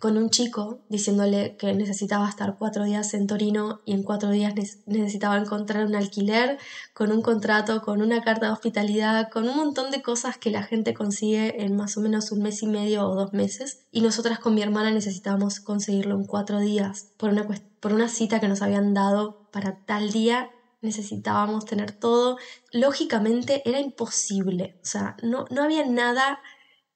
[0.03, 4.53] con un chico diciéndole que necesitaba estar cuatro días en Torino y en cuatro días
[4.85, 6.57] necesitaba encontrar un alquiler,
[6.93, 10.63] con un contrato, con una carta de hospitalidad, con un montón de cosas que la
[10.63, 13.85] gente consigue en más o menos un mes y medio o dos meses.
[13.93, 17.47] Y nosotras con mi hermana necesitábamos conseguirlo en cuatro días por una,
[17.79, 22.35] por una cita que nos habían dado para tal día necesitábamos tener todo.
[22.73, 26.41] Lógicamente era imposible, o sea, no, no había nada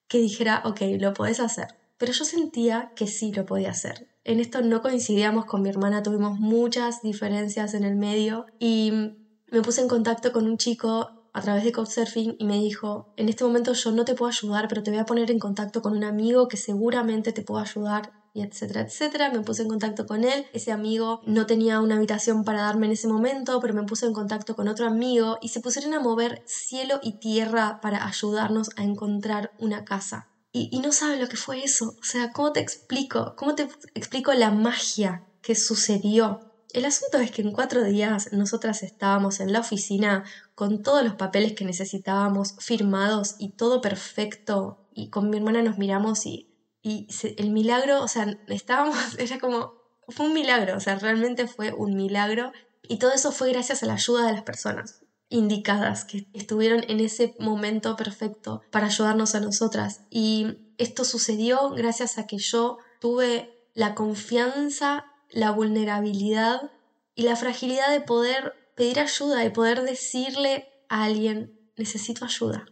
[0.09, 4.07] que dijera, ok, lo puedes hacer pero yo sentía que sí lo podía hacer.
[4.23, 8.91] En esto no coincidíamos con mi hermana, tuvimos muchas diferencias en el medio y
[9.51, 13.29] me puse en contacto con un chico a través de Couchsurfing y me dijo, en
[13.29, 15.95] este momento yo no te puedo ayudar, pero te voy a poner en contacto con
[15.95, 19.31] un amigo que seguramente te pueda ayudar y etcétera, etcétera.
[19.31, 20.45] Me puse en contacto con él.
[20.53, 24.13] Ese amigo no tenía una habitación para darme en ese momento, pero me puse en
[24.13, 28.83] contacto con otro amigo y se pusieron a mover cielo y tierra para ayudarnos a
[28.83, 30.27] encontrar una casa.
[30.71, 31.95] Y, no saben lo que fue eso.
[31.99, 33.33] O sea, ¿cómo te explico?
[33.35, 36.39] ¿Cómo te explico la magia que sucedió?
[36.73, 40.23] El asunto es que en cuatro días nosotras estábamos en la oficina
[40.55, 44.79] con todos los papeles que necesitábamos firmados y todo perfecto.
[44.93, 46.47] Y con mi hermana nos miramos y
[46.87, 49.73] y el milagro, o sea, estábamos, era como,
[50.07, 52.51] fue un milagro, o sea, realmente fue un milagro.
[52.83, 56.99] Y todo eso fue gracias a la ayuda de las personas indicadas que estuvieron en
[56.99, 60.01] ese momento perfecto para ayudarnos a nosotras.
[60.09, 66.71] Y esto sucedió gracias a que yo tuve la confianza, la vulnerabilidad
[67.15, 72.65] y la fragilidad de poder pedir ayuda y poder decirle a alguien, necesito ayuda.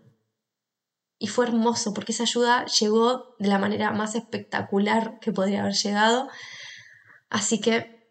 [1.17, 5.73] Y fue hermoso porque esa ayuda llegó de la manera más espectacular que podría haber
[5.73, 6.29] llegado.
[7.29, 8.07] Así que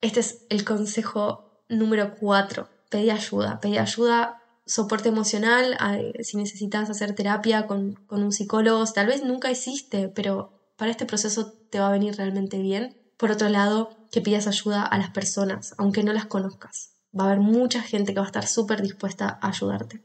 [0.00, 2.68] este es el consejo número cuatro.
[2.94, 5.76] Pedí ayuda, pedí ayuda, soporte emocional,
[6.22, 11.04] si necesitas hacer terapia con, con un psicólogo, tal vez nunca hiciste, pero para este
[11.04, 12.96] proceso te va a venir realmente bien.
[13.16, 16.92] Por otro lado, que pidas ayuda a las personas, aunque no las conozcas.
[17.18, 20.04] Va a haber mucha gente que va a estar súper dispuesta a ayudarte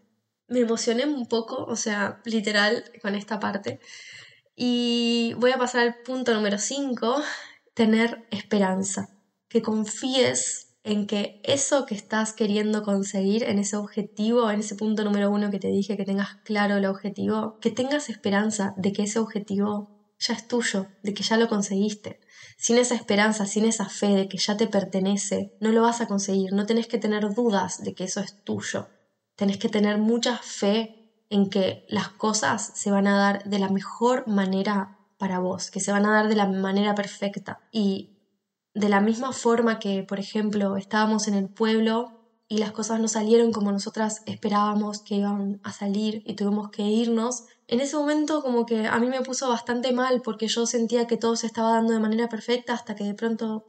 [0.49, 3.79] me emocioné un poco, o sea, literal, con esta parte.
[4.55, 7.21] Y voy a pasar al punto número 5,
[7.73, 9.09] tener esperanza.
[9.47, 15.03] Que confíes en que eso que estás queriendo conseguir, en ese objetivo, en ese punto
[15.03, 19.03] número uno que te dije, que tengas claro el objetivo, que tengas esperanza de que
[19.03, 22.19] ese objetivo ya es tuyo, de que ya lo conseguiste.
[22.57, 26.07] Sin esa esperanza, sin esa fe de que ya te pertenece, no lo vas a
[26.07, 28.87] conseguir, no tenés que tener dudas de que eso es tuyo
[29.39, 33.69] tenés que tener mucha fe en que las cosas se van a dar de la
[33.69, 37.61] mejor manera para vos, que se van a dar de la manera perfecta.
[37.71, 38.18] Y
[38.73, 43.07] de la misma forma que, por ejemplo, estábamos en el pueblo y las cosas no
[43.07, 48.41] salieron como nosotras esperábamos que iban a salir y tuvimos que irnos, en ese momento
[48.41, 51.73] como que a mí me puso bastante mal porque yo sentía que todo se estaba
[51.73, 53.67] dando de manera perfecta hasta que de pronto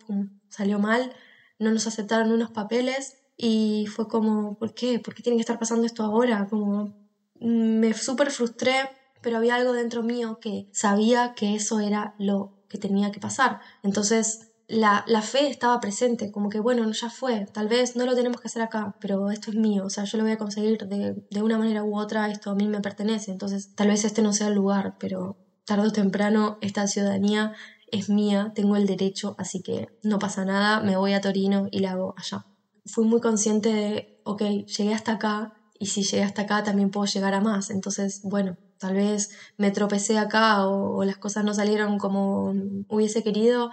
[0.49, 1.13] salió mal,
[1.59, 4.99] no nos aceptaron unos papeles y fue como, ¿por qué?
[4.99, 6.47] ¿Por qué tiene que estar pasando esto ahora?
[6.49, 6.95] Como
[7.39, 12.79] me súper frustré, pero había algo dentro mío que sabía que eso era lo que
[12.79, 13.61] tenía que pasar.
[13.83, 18.41] Entonces la, fe estaba presente, como que bueno, ya fue, tal vez no lo tenemos
[18.41, 21.15] que hacer acá, pero esto es mío, o sea, yo lo voy a conseguir de,
[21.31, 24.33] de una manera u otra, esto a mí me pertenece, entonces tal vez este no
[24.33, 27.53] sea el lugar, pero tarde o temprano esta ciudadanía
[27.91, 31.81] es mía, tengo el derecho, así que no pasa nada, me voy a Torino y
[31.81, 32.47] la hago allá
[32.87, 37.07] fui muy consciente de, ok, llegué hasta acá y si llegué hasta acá también puedo
[37.07, 37.71] llegar a más.
[37.71, 42.53] Entonces, bueno, tal vez me tropecé acá o, las cosas no salieron como
[42.89, 43.71] hubiese querido.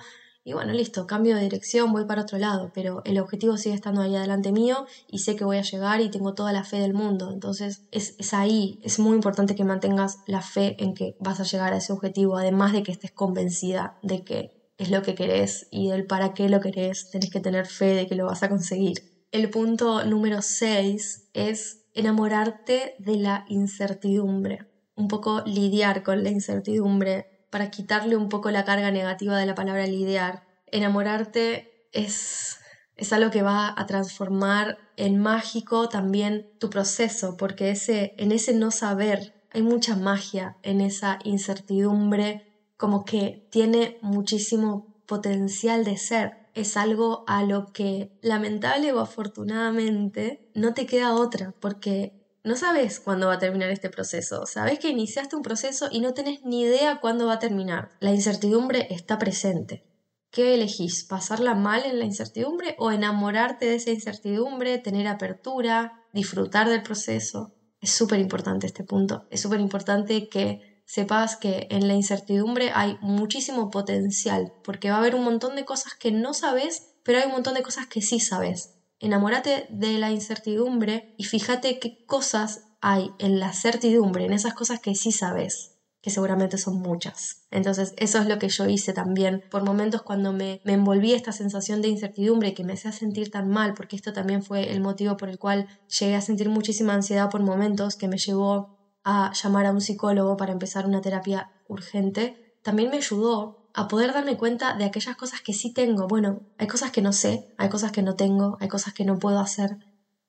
[0.47, 3.99] Y bueno, listo, cambio de dirección, voy para otro lado, pero el objetivo sigue estando
[3.99, 6.93] ahí adelante mío y sé que voy a llegar y tengo toda la fe del
[6.93, 7.31] mundo.
[7.33, 11.43] Entonces es, es ahí, es muy importante que mantengas la fe en que vas a
[11.43, 15.67] llegar a ese objetivo, además de que estés convencida de que es lo que querés
[15.69, 18.47] y del para qué lo querés, tenés que tener fe de que lo vas a
[18.47, 19.25] conseguir.
[19.33, 27.36] El punto número 6 es enamorarte de la incertidumbre, un poco lidiar con la incertidumbre
[27.57, 30.43] para quitarle un poco la carga negativa de la palabra lidiar.
[30.67, 32.55] Enamorarte es,
[32.95, 38.53] es algo que va a transformar en mágico también tu proceso, porque ese, en ese
[38.53, 39.17] no saber
[39.49, 42.43] hay mucha magia en esa incertidumbre
[42.77, 46.29] como que tiene muchísimo potencial de ser.
[46.53, 52.11] Es algo a lo que lamentable o afortunadamente no te queda otra porque
[52.43, 54.45] no sabes cuándo va a terminar este proceso.
[54.45, 57.91] Sabes que iniciaste un proceso y no tenés ni idea cuándo va a terminar.
[57.99, 59.83] La incertidumbre está presente.
[60.31, 61.05] ¿Qué elegís?
[61.05, 67.53] ¿Pasarla mal en la incertidumbre o enamorarte de esa incertidumbre, tener apertura, disfrutar del proceso?
[67.81, 69.23] Es súper importante este punto.
[69.29, 74.99] Es súper importante que sepas que en la incertidumbre hay muchísimo potencial, porque va a
[74.99, 78.01] haber un montón de cosas que no sabes, pero hay un montón de cosas que
[78.01, 78.76] sí sabes.
[78.99, 84.79] Enamórate de la incertidumbre y fíjate qué cosas hay en la certidumbre, en esas cosas
[84.81, 87.43] que sí sabes, que seguramente son muchas.
[87.51, 89.41] Entonces, eso es lo que yo hice también.
[89.51, 93.49] Por momentos cuando me, me envolví esta sensación de incertidumbre que me hacía sentir tan
[93.49, 95.67] mal, porque esto también fue el motivo por el cual
[95.99, 98.67] llegué a sentir muchísima ansiedad por momentos que me llevó
[99.03, 104.13] a llamar a un psicólogo para empezar una terapia urgente, también me ayudó a poder
[104.13, 106.07] darme cuenta de aquellas cosas que sí tengo.
[106.07, 109.17] Bueno, hay cosas que no sé, hay cosas que no tengo, hay cosas que no
[109.17, 109.69] puedo hacer.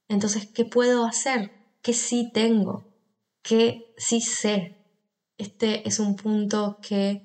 [0.08, 1.50] Entonces, ¿qué puedo hacer?
[1.82, 2.84] qué sí tengo,
[3.42, 4.76] qué sí sé.
[5.38, 7.22] Este es un punto que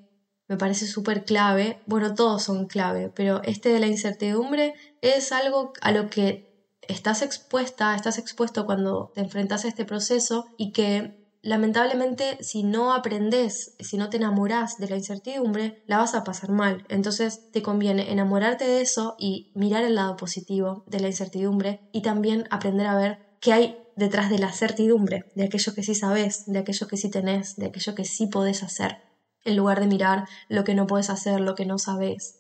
[0.48, 1.80] me parece súper clave.
[1.86, 6.46] Bueno, todos son clave, pero este de la incertidumbre es algo a lo que
[6.88, 12.94] estás expuesta, estás expuesto cuando te enfrentas a este proceso y que lamentablemente si no
[12.94, 16.82] aprendes, si no te enamoras de la incertidumbre, la vas a pasar mal.
[16.88, 22.02] Entonces te conviene enamorarte de eso y mirar el lado positivo de la incertidumbre y
[22.02, 26.44] también aprender a ver qué hay detrás de la certidumbre, de aquello que sí sabes,
[26.46, 28.96] de aquello que sí tenés, de aquello que sí podés hacer,
[29.44, 32.40] en lugar de mirar lo que no puedes hacer, lo que no sabes.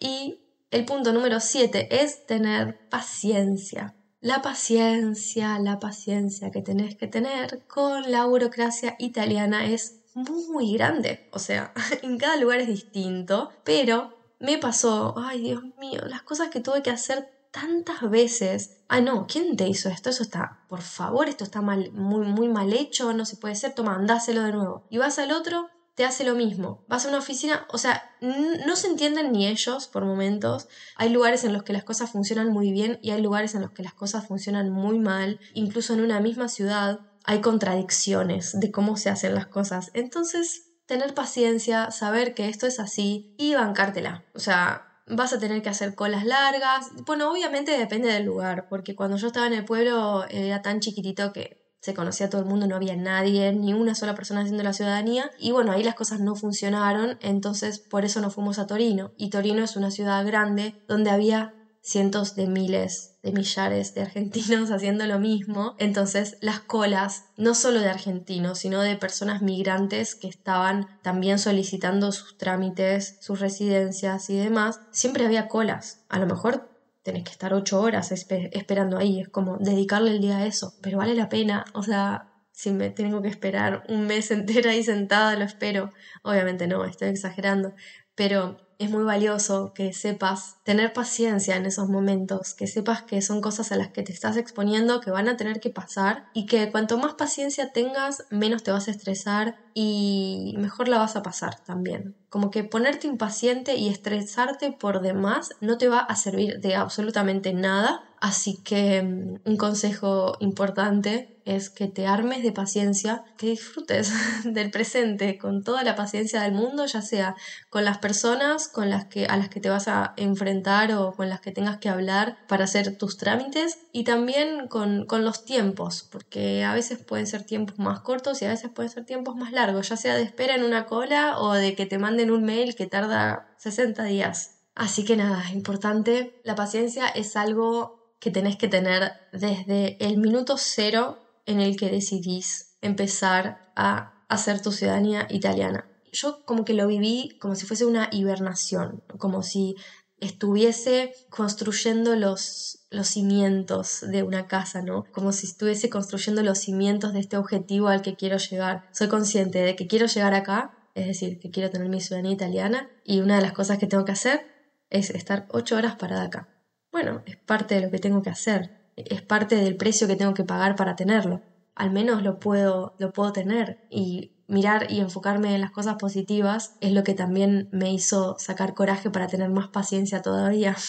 [0.00, 7.06] Y el punto número 7 es tener paciencia la paciencia, la paciencia que tenés que
[7.06, 11.28] tener con la burocracia italiana es muy grande.
[11.32, 16.48] O sea, en cada lugar es distinto, pero me pasó, ay Dios mío, las cosas
[16.48, 18.78] que tuve que hacer tantas veces.
[18.88, 20.10] Ah, no, ¿quién te hizo esto?
[20.10, 23.74] Eso está, por favor, esto está mal, muy, muy mal hecho, no se puede ser,
[23.74, 24.84] toma, andáselo de nuevo.
[24.90, 26.84] Y vas al otro, te hace lo mismo.
[26.86, 30.68] Vas a una oficina, o sea, no se entienden ni ellos por momentos.
[30.94, 33.72] Hay lugares en los que las cosas funcionan muy bien y hay lugares en los
[33.72, 35.40] que las cosas funcionan muy mal.
[35.54, 39.90] Incluso en una misma ciudad hay contradicciones de cómo se hacen las cosas.
[39.92, 44.24] Entonces, tener paciencia, saber que esto es así y bancártela.
[44.36, 46.90] O sea, vas a tener que hacer colas largas.
[47.06, 51.32] Bueno, obviamente depende del lugar, porque cuando yo estaba en el pueblo era tan chiquitito
[51.32, 54.64] que se conocía a todo el mundo, no había nadie, ni una sola persona haciendo
[54.64, 55.30] la ciudadanía.
[55.38, 59.12] Y bueno, ahí las cosas no funcionaron, entonces por eso nos fuimos a Torino.
[59.16, 61.54] Y Torino es una ciudad grande donde había
[61.88, 65.74] cientos de miles, de millares de argentinos haciendo lo mismo.
[65.78, 72.12] Entonces las colas, no solo de argentinos, sino de personas migrantes que estaban también solicitando
[72.12, 76.04] sus trámites, sus residencias y demás, siempre había colas.
[76.08, 76.68] A lo mejor
[77.02, 80.98] tenés que estar ocho horas esperando ahí, es como dedicarle el día a eso, pero
[80.98, 85.36] vale la pena, o sea, si me tengo que esperar un mes entero ahí sentada,
[85.36, 87.72] lo espero, obviamente no, estoy exagerando,
[88.14, 93.40] pero es muy valioso que sepas tener paciencia en esos momentos, que sepas que son
[93.40, 96.70] cosas a las que te estás exponiendo, que van a tener que pasar y que
[96.70, 101.52] cuanto más paciencia tengas, menos te vas a estresar y mejor la vas a pasar
[101.64, 102.16] también.
[102.28, 107.52] Como que ponerte impaciente y estresarte por demás no te va a servir de absolutamente
[107.54, 114.12] nada, así que mm, un consejo importante es que te armes de paciencia, que disfrutes
[114.44, 117.34] del presente con toda la paciencia del mundo, ya sea
[117.70, 121.30] con las personas con las que, a las que te vas a enfrentar o con
[121.30, 126.06] las que tengas que hablar para hacer tus trámites y también con, con los tiempos,
[126.10, 129.52] porque a veces pueden ser tiempos más cortos y a veces pueden ser tiempos más
[129.52, 132.74] largos, ya sea de espera en una cola o de que te manden un mail
[132.74, 134.58] que tarda 60 días.
[134.74, 140.56] Así que nada, importante, la paciencia es algo que tenés que tener desde el minuto
[140.56, 145.88] cero en el que decidís empezar a hacer tu ciudadanía italiana.
[146.12, 149.76] Yo como que lo viví como si fuese una hibernación, como si
[150.20, 155.04] estuviese construyendo los, los cimientos de una casa, ¿no?
[155.12, 158.88] Como si estuviese construyendo los cimientos de este objetivo al que quiero llegar.
[158.92, 162.90] Soy consciente de que quiero llegar acá, es decir, que quiero tener mi ciudadanía italiana,
[163.04, 164.46] y una de las cosas que tengo que hacer
[164.90, 166.48] es estar ocho horas parada acá.
[166.90, 170.34] Bueno, es parte de lo que tengo que hacer es parte del precio que tengo
[170.34, 171.42] que pagar para tenerlo.
[171.74, 176.74] Al menos lo puedo, lo puedo tener y mirar y enfocarme en las cosas positivas
[176.80, 180.76] es lo que también me hizo sacar coraje para tener más paciencia todavía.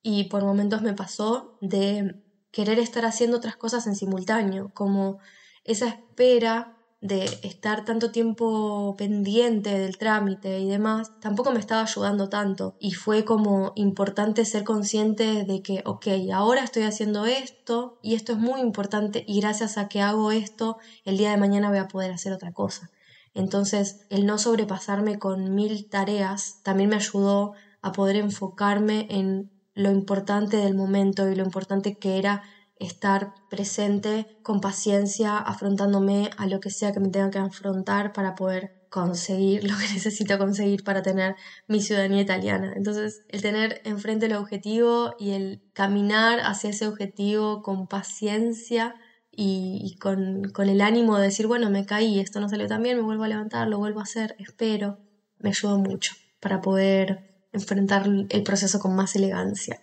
[0.00, 2.22] Y por momentos me pasó de
[2.52, 5.18] querer estar haciendo otras cosas en simultáneo, como
[5.64, 12.28] esa espera de estar tanto tiempo pendiente del trámite y demás, tampoco me estaba ayudando
[12.28, 12.76] tanto.
[12.80, 18.32] Y fue como importante ser consciente de que, ok, ahora estoy haciendo esto y esto
[18.32, 21.88] es muy importante y gracias a que hago esto, el día de mañana voy a
[21.88, 22.90] poder hacer otra cosa.
[23.34, 29.92] Entonces, el no sobrepasarme con mil tareas también me ayudó a poder enfocarme en lo
[29.92, 32.42] importante del momento y lo importante que era
[32.78, 38.34] estar presente con paciencia, afrontándome a lo que sea que me tenga que afrontar para
[38.34, 42.72] poder conseguir lo que necesito conseguir para tener mi ciudadanía italiana.
[42.76, 48.94] Entonces, el tener enfrente el objetivo y el caminar hacia ese objetivo con paciencia
[49.30, 52.96] y, con, con, el ánimo de decir, bueno, me caí, esto no salió tan bien,
[52.96, 54.98] me vuelvo a levantar, lo vuelvo a hacer, espero,
[55.38, 59.80] me ayudó mucho para poder enfrentar el proceso con más elegancia.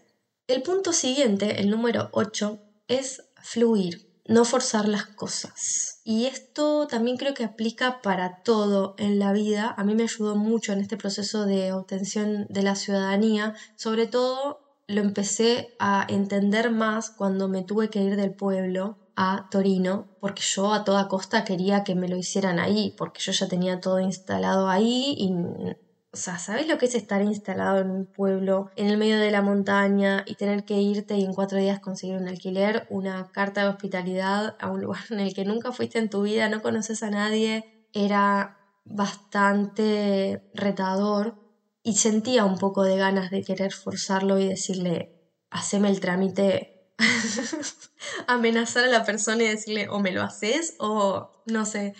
[0.48, 6.02] El punto siguiente, el número 8, es fluir, no forzar las cosas.
[6.04, 9.74] Y esto también creo que aplica para todo en la vida.
[9.78, 13.54] A mí me ayudó mucho en este proceso de obtención de la ciudadanía.
[13.76, 19.48] Sobre todo lo empecé a entender más cuando me tuve que ir del pueblo a
[19.50, 23.48] Torino porque yo a toda costa quería que me lo hicieran ahí, porque yo ya
[23.48, 25.32] tenía todo instalado ahí y
[26.16, 29.32] o sea, ¿sabes lo que es estar instalado en un pueblo en el medio de
[29.32, 33.64] la montaña y tener que irte y en cuatro días conseguir un alquiler, una carta
[33.64, 37.04] de hospitalidad a un lugar en el que nunca fuiste en tu vida, no conoces
[37.04, 37.66] a nadie?
[37.92, 38.56] Era
[38.86, 41.36] bastante retador
[41.84, 45.12] y sentía un poco de ganas de querer forzarlo y decirle,
[45.50, 46.94] haceme el trámite,
[48.28, 51.94] amenazar a la persona y decirle, o me lo haces o no sé,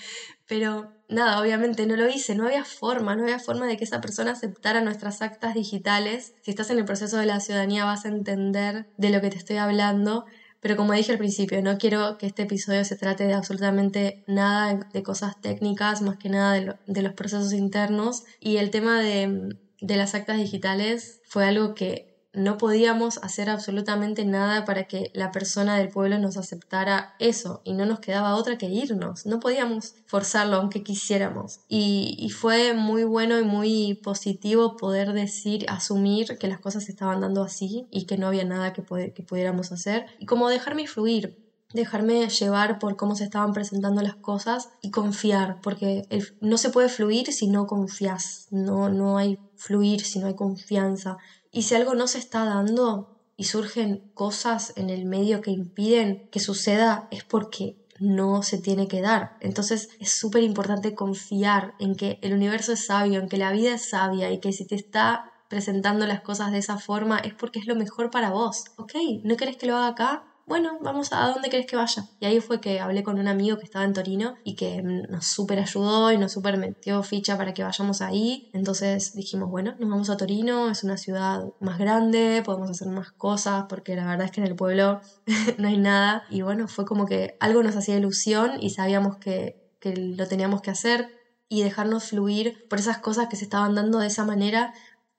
[0.48, 4.02] pero nada, obviamente no lo hice, no había forma, no había forma de que esa
[4.02, 6.34] persona aceptara nuestras actas digitales.
[6.42, 9.38] Si estás en el proceso de la ciudadanía vas a entender de lo que te
[9.38, 10.26] estoy hablando,
[10.60, 14.88] pero como dije al principio, no quiero que este episodio se trate de absolutamente nada
[14.92, 18.24] de cosas técnicas, más que nada de, los procesos internos.
[18.40, 24.26] Y el tema de, de las actas digitales fue algo que no podíamos hacer absolutamente
[24.26, 28.58] nada para que la persona del pueblo nos aceptara eso y no nos quedaba otra
[28.58, 29.26] que irnos.
[29.26, 31.62] No podíamos forzarlo aunque quisiéramos.
[31.68, 37.22] Y, fue muy bueno y muy positivo poder decir, asumir que las cosas se estaban
[37.22, 38.84] dando así y que no había nada que,
[39.14, 40.06] que pudiéramos hacer.
[40.20, 45.60] Y como dejarme fluir, dejarme llevar por cómo se estaban presentando las cosas y confiar,
[45.62, 46.08] porque
[46.42, 51.18] no se puede fluir si no confías, no, no hay fluir si no hay confianza.
[51.56, 56.28] Y si algo no se está dando y surgen cosas en el medio que impiden
[56.30, 59.38] que suceda, es porque no se tiene que dar.
[59.40, 63.74] Entonces es súper importante confiar en que el universo es sabio, en que la vida
[63.74, 67.60] es sabia y que si te está presentando las cosas de esa forma es porque
[67.60, 68.66] es lo mejor para vos.
[68.76, 68.92] ¿Ok?
[69.24, 70.35] ¿No querés que lo haga acá?
[70.48, 72.06] Bueno, vamos a, dónde querés que vaya.
[72.20, 75.26] Y ahí fue que hablé con un amigo que estaba en Torino y que nos
[75.26, 78.50] súper ayudó y nos súper metió ficha para que vayamos ahí.
[78.54, 83.12] Entonces dijimos, bueno, nos vamos a Torino, es una ciudad más grande, podemos hacer más
[83.12, 85.02] cosas porque la verdad es que en el pueblo
[85.58, 86.24] no hay nada.
[86.30, 90.62] Y bueno, fue como que algo nos hacía ilusión y sabíamos que, que lo teníamos
[90.62, 91.10] que hacer
[91.48, 94.74] y dejarnos fluir por esas cosas que se estaban dando de esa manera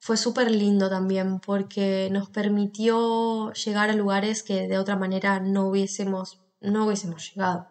[0.06, 5.66] fue súper lindo también porque nos permitió llegar a lugares que de otra manera no
[5.66, 7.66] hubiésemos, no hubiésemos llegado.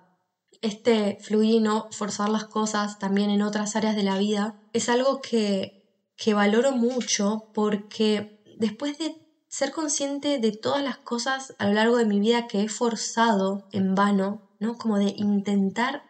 [0.61, 5.21] Este fluir no forzar las cosas también en otras áreas de la vida es algo
[5.21, 9.15] que, que valoro mucho porque después de
[9.47, 13.69] ser consciente de todas las cosas a lo largo de mi vida que he forzado
[13.71, 14.75] en vano, ¿no?
[14.77, 16.03] Como de intentar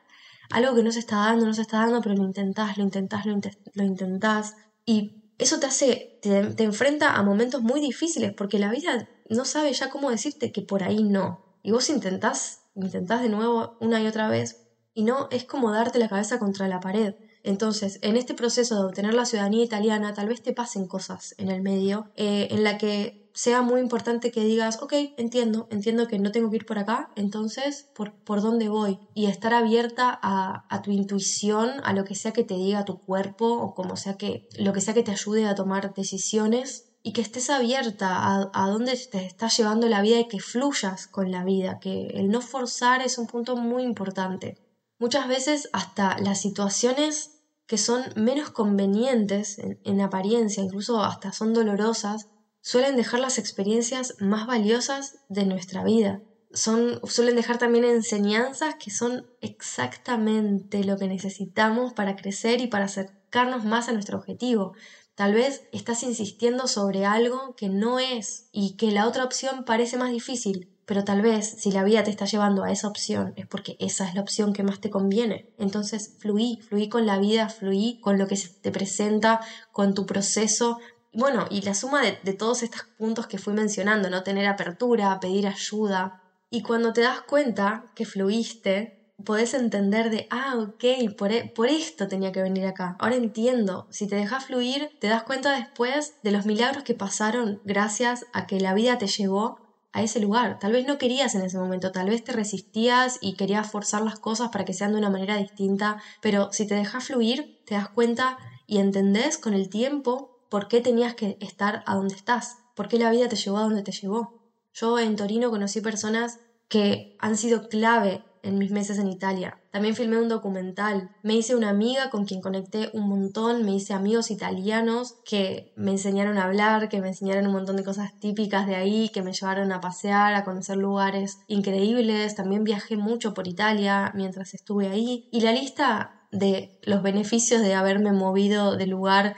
[0.49, 3.27] algo que no se está dando, no se está dando, pero lo intentás, lo intentás,
[3.27, 3.39] lo,
[3.75, 4.55] lo intentás.
[4.87, 9.73] Y eso te hace, te, enfrenta a momentos muy difíciles porque la vida no sabe
[9.73, 11.57] ya cómo decirte que por ahí no.
[11.63, 15.99] Y vos intentás, intentás de nuevo una y otra vez y no es como darte
[15.99, 17.15] la cabeza contra la pared.
[17.43, 21.49] Entonces, en este proceso de obtener la ciudadanía italiana, tal vez te pasen cosas en
[21.51, 26.19] el medio eh, en la que sea muy importante que digas, ok, entiendo, entiendo que
[26.19, 28.97] no tengo que ir por acá, entonces, ¿por, por dónde voy?
[29.13, 32.97] Y estar abierta a, a, tu intuición, a lo que sea que te diga tu
[33.01, 37.11] cuerpo o como sea que, lo que sea que te ayude a tomar decisiones y
[37.11, 41.29] que estés abierta a, a dónde te está llevando la vida y que fluyas con
[41.29, 44.55] la vida, que el no forzar es un punto muy importante.
[44.97, 51.53] Muchas veces hasta las situaciones que son menos convenientes en, en apariencia, incluso hasta son
[51.53, 52.29] dolorosas,
[52.65, 56.23] suelen dejar las experiencias más valiosas de nuestra vida.
[56.51, 62.85] Son, suelen dejar también enseñanzas que son exactamente lo que necesitamos para crecer y para
[62.85, 64.73] acercarnos más a nuestro objetivo.
[65.13, 69.97] Tal vez estás insistiendo sobre algo que no es y que la otra opción parece
[69.97, 73.47] más difícil, pero tal vez si la vida te está llevando a esa opción es
[73.47, 75.49] porque esa es la opción que más te conviene.
[75.57, 79.41] Entonces fluí, fluí con la vida, fluí con lo que se te presenta,
[79.71, 80.79] con tu proceso,
[81.15, 84.23] bueno, y la suma de, todos estos puntos que fui mencionando, ¿no?
[84.23, 86.21] Tener apertura, pedir ayuda.
[86.49, 91.67] Y cuando te das cuenta que fluiste, podés entender de, ah, ok, por, e, por
[91.67, 92.95] esto tenía que venir acá.
[92.99, 93.87] Ahora entiendo.
[93.89, 98.45] Si te dejas fluir, te das cuenta después de los milagros que pasaron gracias a
[98.45, 99.57] que la vida te llevó
[99.95, 100.59] a ese lugar.
[100.59, 104.19] Tal vez no querías en ese momento, tal vez te resistías y querías forzar las
[104.19, 107.87] cosas para que sean de una manera distinta, pero si te dejas fluir, te das
[107.87, 108.37] cuenta
[108.67, 112.97] y entendés con el tiempo por qué tenías que estar a donde estás, por qué
[112.97, 114.53] la vida te llevó a donde te llevó.
[114.73, 116.39] Yo en Torino conocí personas
[116.69, 119.59] que han sido clave en mis meses en Italia.
[119.73, 121.09] También filmé un documental.
[121.23, 123.65] Me hice una amiga con quien conecté un montón.
[123.65, 127.83] Me hice amigos italianos que me enseñaron a hablar, que me enseñaron un montón de
[127.83, 132.33] cosas típicas de ahí, que me llevaron a pasear, a conocer lugares increíbles.
[132.33, 135.27] También viajé mucho por Italia mientras estuve ahí.
[135.33, 139.35] Y la lista de los beneficios de haberme movido de lugar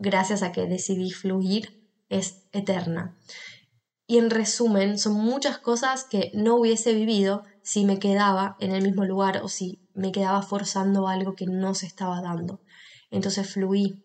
[0.00, 3.16] gracias a que decidí fluir, es eterna.
[4.06, 8.82] Y en resumen, son muchas cosas que no hubiese vivido si me quedaba en el
[8.82, 12.60] mismo lugar o si me quedaba forzando algo que no se estaba dando.
[13.10, 14.02] Entonces fluí.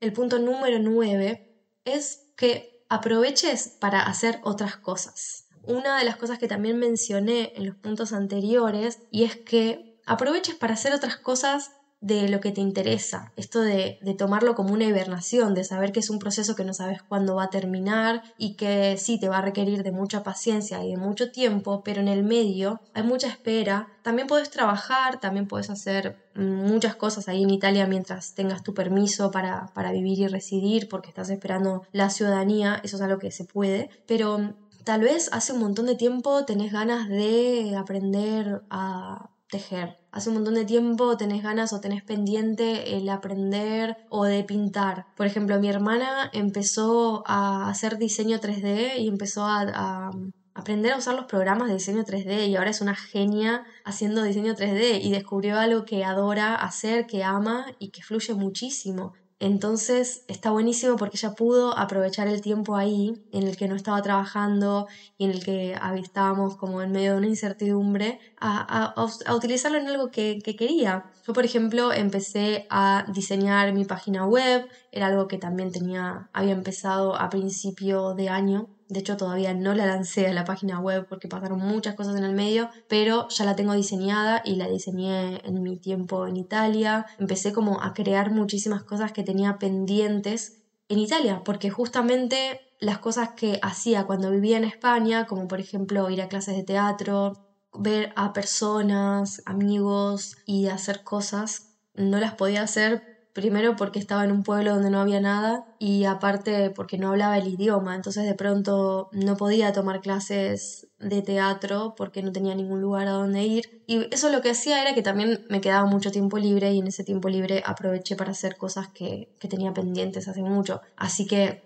[0.00, 5.46] El punto número nueve es que aproveches para hacer otras cosas.
[5.62, 10.56] Una de las cosas que también mencioné en los puntos anteriores y es que aproveches
[10.56, 11.70] para hacer otras cosas
[12.00, 16.08] de lo que te interesa, esto de, tomarlo como una hibernación, de saber que es
[16.08, 19.42] un proceso que no sabes cuándo va a terminar y que sí te va a
[19.42, 23.88] requerir de mucha paciencia y de mucho tiempo, pero en el medio hay mucha espera.
[24.02, 29.30] También puedes trabajar, también puedes hacer muchas cosas ahí en Italia mientras tengas tu permiso
[29.30, 33.44] para, para vivir y residir porque estás esperando la ciudadanía, eso es algo que se
[33.44, 39.99] puede, pero tal vez hace un montón de tiempo tenés ganas de aprender a tejer.
[40.12, 45.06] Hace un montón de tiempo tenés ganas o tenés pendiente el aprender o de pintar.
[45.16, 50.10] Por ejemplo, mi hermana empezó a hacer diseño 3D y empezó a,
[50.52, 54.54] aprender a usar los programas de diseño 3D y ahora es una genia haciendo diseño
[54.54, 59.12] 3D y descubrió algo que adora hacer, que ama y que fluye muchísimo.
[59.40, 64.02] Entonces está buenísimo porque ella pudo aprovechar el tiempo ahí en el que no estaba
[64.02, 64.86] trabajando
[65.16, 68.94] y en el que estábamos como en medio de una incertidumbre a,
[69.34, 71.06] utilizarlo en algo que, que, quería.
[71.26, 76.52] Yo, por ejemplo, empecé a diseñar mi página web, era algo que también tenía, había
[76.52, 81.06] empezado a principio de año de hecho, todavía no la lancé a la página web
[81.08, 85.40] porque pasaron muchas cosas en el medio, pero ya la tengo diseñada y la diseñé
[85.46, 87.06] en mi tiempo en Italia.
[87.20, 93.30] Empecé como a crear muchísimas cosas que tenía pendientes en Italia, porque justamente las cosas
[93.36, 98.12] que hacía cuando vivía en España, como por ejemplo ir a clases de teatro, ver
[98.16, 103.09] a personas, amigos y hacer cosas, no las podía hacer
[103.40, 107.38] primero porque estaba en un pueblo donde no había nada y aparte porque no hablaba
[107.38, 112.80] el idioma, entonces de pronto no podía tomar clases de teatro porque no tenía ningún
[112.80, 113.64] lugar a donde ir.
[113.86, 116.88] Y eso lo que hacía era que también me quedaba mucho tiempo libre y en
[116.88, 121.58] ese tiempo libre aproveché para hacer cosas que, que tenía pendientes hace mucho, así que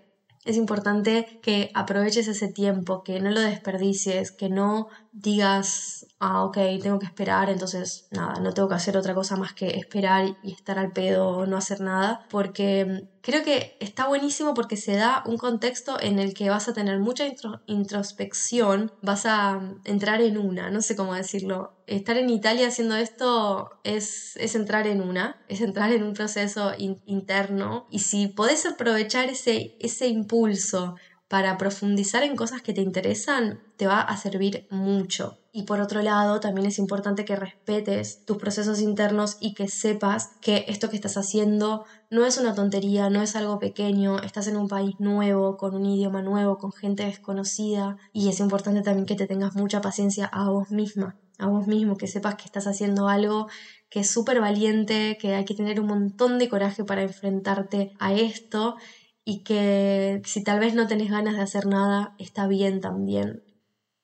[0.45, 6.59] es importante que aproveches ese tiempo, que no lo desperdicies, que no digas, ah, ok,
[6.83, 10.53] tengo que esperar, entonces nada, no tengo que hacer otra cosa más que esperar y
[10.53, 12.85] estar al pedo o no hacer nada, porque
[13.21, 16.99] creo que está buenísimo porque se da un contexto en el que vas a tener
[16.99, 17.25] mucha
[17.67, 21.71] introspección, vas a entrar en una, no sé cómo decirlo.
[21.87, 26.73] Estar en Italia haciendo esto es, es entrar en una, es entrar en un proceso
[26.79, 30.95] interno y si podés aprovechar ese, ese impulso
[31.35, 35.41] para profundizar en cosas que te interesan, te va a servir mucho.
[35.51, 40.29] Y por otro lado, también es importante que respetes tus procesos internos y que sepas
[40.41, 44.57] que esto que estás haciendo no es una tontería, no es algo pequeño, estás en
[44.57, 47.97] un país nuevo, con un idioma nuevo, con gente desconocida.
[48.13, 51.97] Y es importante también que te tengas mucha paciencia a vos misma, a vos mismo,
[51.97, 53.49] que sepas que estás haciendo algo
[53.91, 58.13] que es súper valiente, que hay que tener un montón de coraje para enfrentarte a
[58.13, 58.77] esto
[59.25, 63.43] y que si tal vez no tenés ganas de hacer nada, está bien también.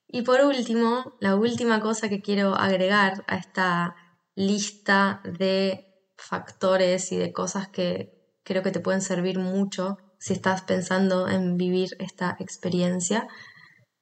[0.08, 3.94] Y por último, la última cosa que quiero agregar a esta
[4.34, 10.62] lista de factores y de cosas que creo que te pueden servir mucho si estás
[10.62, 13.26] pensando en vivir esta experiencia,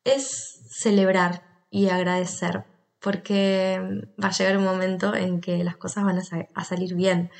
[0.04, 2.64] es celebrar y agradecer,
[3.00, 3.80] porque
[4.22, 7.30] va a llegar un momento en que las cosas van a, salir bien.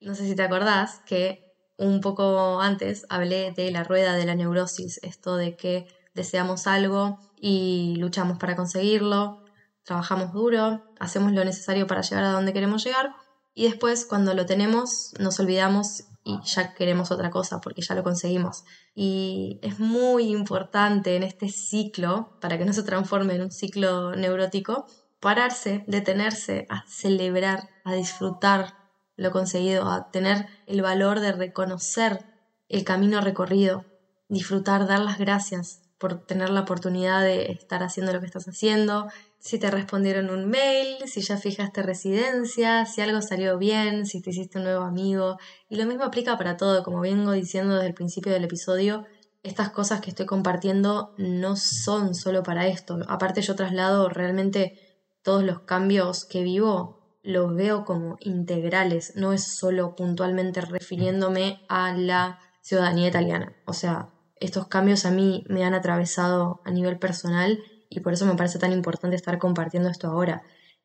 [0.00, 1.47] No sé si te acordás que
[1.78, 7.18] un poco antes hablé de la rueda de la neurosis, esto de que deseamos algo
[7.40, 9.44] y luchamos para conseguirlo,
[9.84, 13.14] trabajamos duro, hacemos lo necesario para llegar a donde queremos llegar
[13.54, 18.02] y después cuando lo tenemos nos olvidamos y ya queremos otra cosa porque ya lo
[18.02, 18.64] conseguimos.
[18.94, 24.14] Y es muy importante en este ciclo, para que no se transforme en un ciclo
[24.14, 24.86] neurótico,
[25.20, 28.77] pararse, detenerse, a celebrar, a disfrutar
[29.18, 32.24] lo conseguido, a tener el valor de reconocer
[32.68, 33.84] el camino recorrido,
[34.28, 39.08] disfrutar, dar las gracias por tener la oportunidad de estar haciendo lo que estás haciendo,
[39.40, 44.30] si te respondieron un mail, si ya fijaste residencia, si algo salió bien, si te
[44.30, 45.38] hiciste un nuevo amigo.
[45.68, 49.04] Y lo mismo aplica para todo, como vengo diciendo desde el principio del episodio,
[49.42, 53.00] estas cosas que estoy compartiendo no son solo para esto.
[53.08, 54.78] Aparte yo traslado realmente
[55.22, 56.97] todos los cambios que vivo
[57.28, 63.52] los veo como integrales, no es solo puntualmente refiriéndome a la ciudadanía italiana.
[63.66, 64.08] O sea,
[64.40, 67.58] estos cambios a mí me han atravesado a nivel personal
[67.90, 70.40] y por eso me parece tan importante estar compartiendo esto ahora.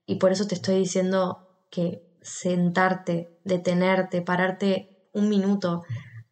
[0.05, 5.83] Y por eso te estoy diciendo que sentarte, detenerte, pararte un minuto,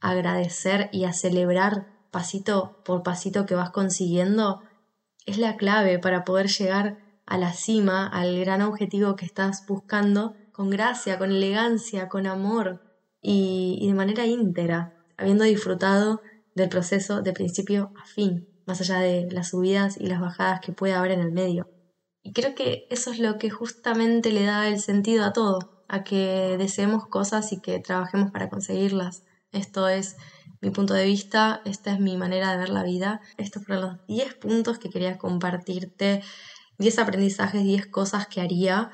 [0.01, 4.61] agradecer y a celebrar pasito por pasito que vas consiguiendo
[5.25, 6.97] es la clave para poder llegar
[7.31, 12.81] a la cima, al gran objetivo que estás buscando, con gracia, con elegancia, con amor
[13.21, 16.21] y, de manera íntegra, habiendo disfrutado
[16.55, 20.73] del proceso de principio a fin, más allá de las subidas y las bajadas que
[20.73, 21.69] puede haber en el medio.
[22.21, 26.03] Y creo que eso es lo que justamente le da el sentido a todo, a
[26.03, 29.23] que deseemos cosas y que trabajemos para conseguirlas.
[29.53, 30.17] Esto es
[30.59, 33.21] mi punto de vista, esta es mi manera de ver la vida.
[33.37, 36.21] Estos fueron los 10 puntos que quería compartirte,
[36.81, 38.89] 10 aprendizajes, 10 cosas que haría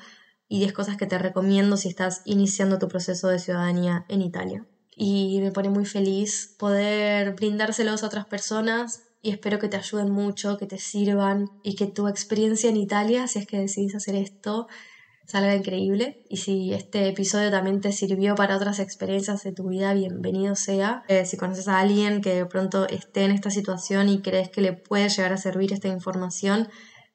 [0.46, 4.66] y 10 cosas que te recomiendo si estás iniciando tu proceso de ciudadanía en Italia.
[4.94, 10.10] Y me pone muy feliz poder brindárselos a otras personas y espero que te ayuden
[10.10, 14.14] mucho, que te sirvan y que tu experiencia en Italia, si es que decidís hacer
[14.14, 14.68] esto,
[15.26, 16.24] salga increíble.
[16.28, 21.02] Y si este episodio también te sirvió para otras experiencias de tu vida, bienvenido sea.
[21.08, 24.62] Eh, si conoces a alguien que de pronto esté en esta situación y crees que
[24.62, 26.68] le puede llegar a servir esta información,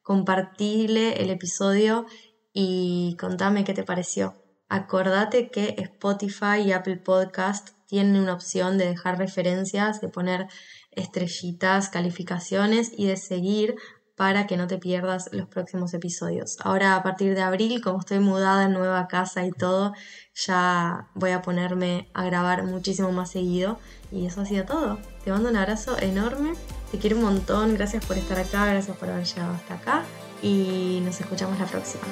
[0.03, 2.05] compartile el episodio
[2.53, 4.35] y contame qué te pareció.
[4.69, 10.47] Acordate que Spotify y Apple Podcast tienen una opción de dejar referencias, de poner
[10.91, 13.75] estrellitas, calificaciones y de seguir
[14.15, 16.57] para que no te pierdas los próximos episodios.
[16.61, 19.93] Ahora a partir de abril, como estoy mudada en nueva casa y todo,
[20.35, 23.79] ya voy a ponerme a grabar muchísimo más seguido.
[24.11, 24.99] Y eso ha sido todo.
[25.23, 26.53] Te mando un abrazo enorme,
[26.93, 30.03] te quiero un montón, gracias por estar acá, gracias por haber llegado hasta acá
[30.43, 32.03] y nos escuchamos la próxima.